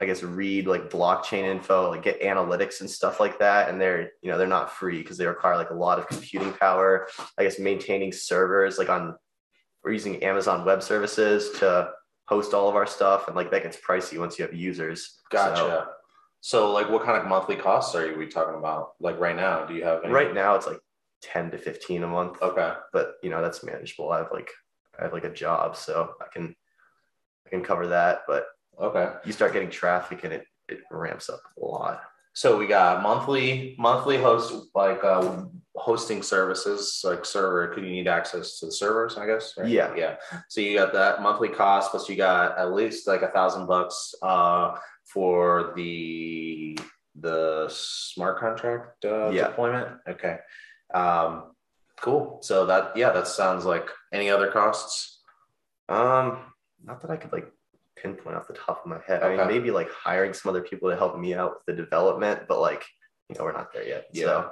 I 0.02 0.06
guess 0.06 0.24
read 0.24 0.66
like 0.66 0.90
blockchain 0.90 1.44
info, 1.44 1.90
like 1.92 2.02
get 2.02 2.22
analytics 2.22 2.82
and 2.82 2.90
stuff 2.90 3.20
like 3.20 3.38
that. 3.40 3.70
And 3.70 3.80
they're 3.80 4.12
you 4.22 4.32
know 4.32 4.38
they're 4.38 4.48
not 4.48 4.74
free 4.74 5.02
because 5.02 5.18
they 5.18 5.28
require 5.28 5.58
like 5.58 5.70
a 5.70 5.76
lot 5.76 6.00
of 6.00 6.08
computing 6.08 6.54
power. 6.54 7.08
I 7.38 7.44
guess 7.44 7.60
maintaining 7.60 8.12
servers 8.12 8.78
like 8.78 8.90
on 8.90 9.16
we're 9.84 9.94
using 9.94 10.24
Amazon 10.24 10.66
Web 10.66 10.84
Services 10.84 11.60
to 11.60 11.92
host 12.28 12.54
all 12.54 12.70
of 12.70 12.76
our 12.76 12.88
stuff, 12.88 13.28
and 13.28 13.36
like 13.36 13.52
that 13.52 13.64
gets 13.64 13.78
pricey 13.78 14.18
once 14.18 14.38
you 14.38 14.46
have 14.46 14.54
users. 14.54 15.20
Gotcha. 15.30 15.56
So, 15.58 15.86
So, 16.42 16.72
like, 16.72 16.90
what 16.90 17.04
kind 17.04 17.18
of 17.22 17.28
monthly 17.28 17.56
costs 17.56 17.94
are 17.96 18.06
you 18.10 18.18
we 18.18 18.28
talking 18.28 18.56
about? 18.56 18.94
Like 19.00 19.20
right 19.20 19.36
now, 19.36 19.66
do 19.66 19.76
you 19.76 19.84
have 19.84 20.04
any? 20.04 20.12
right 20.12 20.34
now 20.34 20.56
it's 20.56 20.66
like 20.68 20.80
ten 21.22 21.52
to 21.52 21.58
fifteen 21.58 22.04
a 22.04 22.08
month, 22.08 22.42
Okay. 22.42 22.74
but 22.92 23.14
you 23.22 23.30
know 23.30 23.42
that's 23.42 23.64
manageable. 23.64 24.12
I 24.12 24.18
have 24.20 24.30
like 24.34 24.50
I 25.00 25.04
have 25.04 25.14
like 25.14 25.24
a 25.24 25.30
job, 25.34 25.78
so 25.78 26.16
I 26.20 26.26
can 26.34 26.56
I 27.46 27.50
can 27.50 27.64
cover 27.64 27.88
that, 27.88 28.22
but 28.28 28.48
Okay. 28.80 29.14
you 29.26 29.32
start 29.32 29.54
getting 29.54 29.70
traffic 29.70 30.24
and 30.24 30.34
it, 30.34 30.46
it 30.68 30.80
ramps 30.90 31.30
up 31.30 31.42
a 31.62 31.64
lot. 31.66 32.02
So 32.34 32.58
we 32.58 32.66
got 32.66 33.04
monthly 33.04 33.76
monthly 33.78 34.18
host 34.18 34.54
like 34.74 35.04
uh, 35.04 35.44
hosting 35.76 36.24
services 36.24 37.02
like 37.04 37.24
server. 37.26 37.68
Could 37.68 37.84
you 37.84 37.92
need 37.92 38.08
access 38.08 38.58
to 38.60 38.66
the 38.68 38.72
servers? 38.72 39.18
I 39.18 39.28
guess. 39.28 39.54
Right? 39.58 39.68
Yeah. 39.68 39.94
Yeah. 39.96 40.16
So 40.48 40.62
you 40.62 40.76
got 40.76 40.94
that 40.94 41.22
monthly 41.22 41.50
cost 41.50 41.92
plus 41.92 42.10
you 42.10 42.16
got 42.16 42.58
at 42.58 42.74
least 42.74 43.06
like 43.06 43.22
a 43.22 43.28
thousand 43.28 43.68
bucks 43.68 44.16
uh, 44.24 44.76
for 45.14 45.74
the 45.76 46.78
the 47.20 47.68
smart 47.70 48.40
contract 48.40 49.04
uh, 49.04 49.30
Yeah. 49.30 49.48
deployment. 49.48 49.98
Okay. 50.08 50.38
Um, 50.94 51.52
cool. 52.00 52.40
So 52.42 52.66
that 52.66 52.96
yeah, 52.96 53.12
that 53.12 53.28
sounds 53.28 53.66
like 53.66 53.90
any 54.14 54.30
other 54.30 54.50
costs. 54.52 55.20
Um, 55.90 56.54
not 56.84 57.02
that 57.02 57.12
I 57.12 57.18
could 57.18 57.32
like 57.34 57.52
pinpoint 57.98 58.36
off 58.36 58.48
the 58.48 58.54
top 58.54 58.82
of 58.84 58.90
my 58.90 59.00
head. 59.06 59.24
I 59.24 59.36
mean, 59.36 59.48
maybe 59.48 59.72
like 59.72 59.90
hiring 59.92 60.34
some 60.34 60.50
other 60.50 60.62
people 60.62 60.90
to 60.90 60.96
help 60.96 61.18
me 61.20 61.36
out 61.36 61.56
with 61.56 61.66
the 61.76 61.84
development, 61.84 62.44
but 62.48 62.60
like, 62.60 62.84
you 63.30 63.36
know, 63.38 63.44
we're 63.44 63.52
not 63.52 63.72
there 63.74 63.86
yet. 63.88 64.06
So 64.16 64.52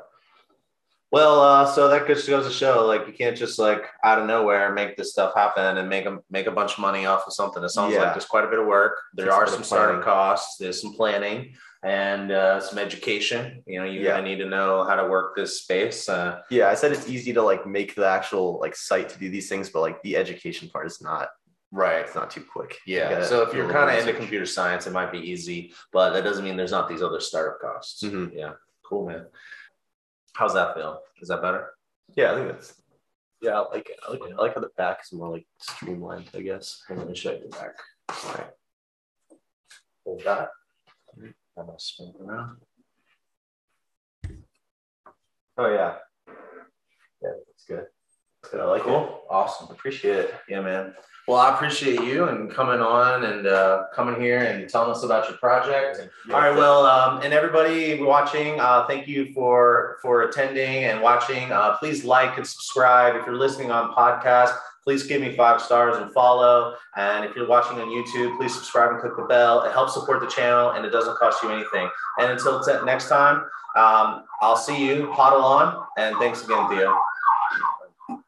Well, 1.12 1.40
uh, 1.42 1.66
so 1.66 1.88
that 1.88 2.06
just 2.06 2.28
goes 2.30 2.46
to 2.46 2.52
show, 2.54 2.86
like, 2.86 3.08
you 3.08 3.14
can't 3.14 3.36
just 3.36 3.58
like 3.58 3.84
out 4.04 4.20
of 4.20 4.28
nowhere 4.28 4.72
make 4.74 4.96
this 4.96 5.12
stuff 5.12 5.34
happen 5.36 5.78
and 5.78 5.90
make 5.90 6.06
a 6.06 6.20
make 6.30 6.46
a 6.46 6.52
bunch 6.52 6.74
of 6.74 6.80
money 6.80 7.06
off 7.08 7.26
of 7.26 7.34
something. 7.34 7.64
It 7.64 7.70
sounds 7.70 7.96
like 7.96 8.14
there's 8.14 8.26
quite 8.26 8.44
a 8.44 8.48
bit 8.50 8.60
of 8.60 8.68
work. 8.68 9.00
There 9.16 9.30
a 9.30 9.34
are 9.34 9.48
some 9.48 9.64
startup 9.64 10.04
costs. 10.04 10.58
There's 10.58 10.80
some 10.82 10.94
planning 10.94 11.56
and 11.82 12.32
uh, 12.32 12.60
some 12.60 12.78
education. 12.78 13.64
You 13.66 13.80
know, 13.80 13.86
you're 13.86 14.04
Yeah. 14.04 14.22
need 14.22 14.38
to 14.38 14.46
know 14.46 14.84
how 14.84 14.96
to 14.96 15.08
work 15.08 15.36
this 15.36 15.62
space. 15.62 16.08
Uh, 16.08 16.42
yeah, 16.52 16.68
I 16.70 16.76
said 16.76 16.92
it's 16.92 17.10
easy 17.10 17.34
to 17.34 17.42
like 17.42 17.66
make 17.66 17.96
the 17.96 18.06
actual 18.06 18.60
like 18.60 18.76
site 18.76 19.10
to 19.10 19.18
do 19.20 19.30
these 19.30 19.50
things, 19.50 19.70
but 19.70 19.82
like 19.82 20.00
the 20.04 20.16
education 20.16 20.70
part 20.70 20.86
is 20.86 21.02
not 21.02 21.30
Right. 21.72 22.00
It's 22.00 22.16
not 22.16 22.32
too 22.32 22.44
quick. 22.44 22.78
Yeah. 22.88 23.24
So 23.24 23.44
if 23.44 23.54
you're 23.54 23.72
kind 23.72 23.92
of 23.92 24.00
into 24.00 24.14
computer 24.20 24.48
science, 24.48 24.88
it 24.88 24.92
might 24.92 25.12
be 25.12 25.20
easy, 25.20 25.72
but 25.94 26.14
that 26.14 26.24
doesn't 26.24 26.44
mean 26.44 26.58
there's 26.58 26.72
not 26.72 26.90
these 26.90 27.04
other 27.04 27.20
startup 27.20 27.60
costs. 27.62 28.04
Mhm. 28.04 28.32
Yeah. 28.34 28.54
Cool, 28.84 29.06
man. 29.06 29.28
How's 30.34 30.54
that 30.54 30.76
feel? 30.76 31.02
Is 31.22 31.30
that 31.30 31.42
better? 31.42 31.70
Yeah, 32.16 32.32
I 32.32 32.36
think 32.36 32.48
that's. 32.48 32.82
Yeah, 33.42 33.62
I 33.62 33.70
like 33.74 33.90
it. 33.90 34.00
I 34.08 34.12
like, 34.12 34.22
I 34.22 34.42
like 34.42 34.56
how 34.56 34.62
the 34.62 34.70
back 34.78 35.00
is 35.04 35.14
more 35.14 35.30
like 35.30 35.46
streamlined. 35.60 36.30
I 36.34 36.42
guess. 36.42 36.82
Let 36.90 37.08
me 37.08 37.16
show 37.16 37.32
you 37.32 37.42
the 37.44 37.58
back. 37.58 37.76
All 38.10 38.34
right. 38.34 38.50
Hold 40.06 40.22
that. 40.26 40.50
I'm 41.58 41.66
gonna 41.66 41.80
spin 41.80 42.14
it 42.16 42.22
around. 42.22 42.58
Oh 45.58 45.70
yeah. 45.70 45.96
Yeah, 47.22 47.32
that's 47.48 47.66
good. 47.68 47.86
I 48.54 48.64
like 48.64 48.82
it. 48.82 48.86
Cool. 48.86 49.22
Awesome. 49.30 49.70
Appreciate 49.70 50.18
it. 50.18 50.36
Yeah, 50.48 50.62
man. 50.62 50.94
Well, 51.28 51.38
I 51.38 51.54
appreciate 51.54 52.02
you 52.02 52.28
and 52.28 52.50
coming 52.50 52.80
on 52.80 53.24
and 53.24 53.46
uh, 53.46 53.84
coming 53.94 54.20
here 54.20 54.40
and 54.40 54.68
telling 54.68 54.90
us 54.90 55.04
about 55.04 55.30
your 55.30 55.38
project. 55.38 56.10
All 56.34 56.40
right. 56.40 56.56
Well, 56.56 56.88
um, 56.88 57.22
and 57.22 57.34
everybody 57.34 58.02
watching, 58.02 58.60
uh, 58.60 58.88
thank 58.88 59.08
you 59.08 59.32
for 59.34 59.98
for 60.02 60.24
attending 60.24 60.86
and 60.86 61.04
watching. 61.04 61.52
Uh, 61.52 61.78
please 61.78 62.04
like 62.04 62.38
and 62.38 62.48
subscribe. 62.48 63.16
If 63.16 63.28
you're 63.28 63.36
listening 63.38 63.70
on 63.70 63.94
podcast, 63.94 64.58
please 64.84 65.04
give 65.04 65.22
me 65.22 65.36
five 65.36 65.62
stars 65.62 65.98
and 65.98 66.12
follow. 66.14 66.74
And 66.96 67.26
if 67.26 67.36
you're 67.36 67.48
watching 67.48 67.80
on 67.80 67.90
YouTube, 67.90 68.36
please 68.38 68.56
subscribe 68.56 68.92
and 68.92 69.00
click 69.00 69.16
the 69.16 69.26
bell. 69.26 69.62
It 69.66 69.72
helps 69.72 69.94
support 69.94 70.22
the 70.22 70.28
channel 70.28 70.72
and 70.72 70.84
it 70.84 70.90
doesn't 70.90 71.16
cost 71.18 71.44
you 71.44 71.52
anything. 71.52 71.88
And 72.18 72.32
until 72.32 72.64
t- 72.64 72.74
next 72.86 73.08
time, 73.08 73.44
um, 73.76 74.24
I'll 74.42 74.58
see 74.58 74.84
you. 74.84 75.12
Huddle 75.12 75.44
on. 75.44 75.86
And 76.00 76.16
thanks 76.18 76.44
again, 76.44 76.68
Theo. 76.70 76.98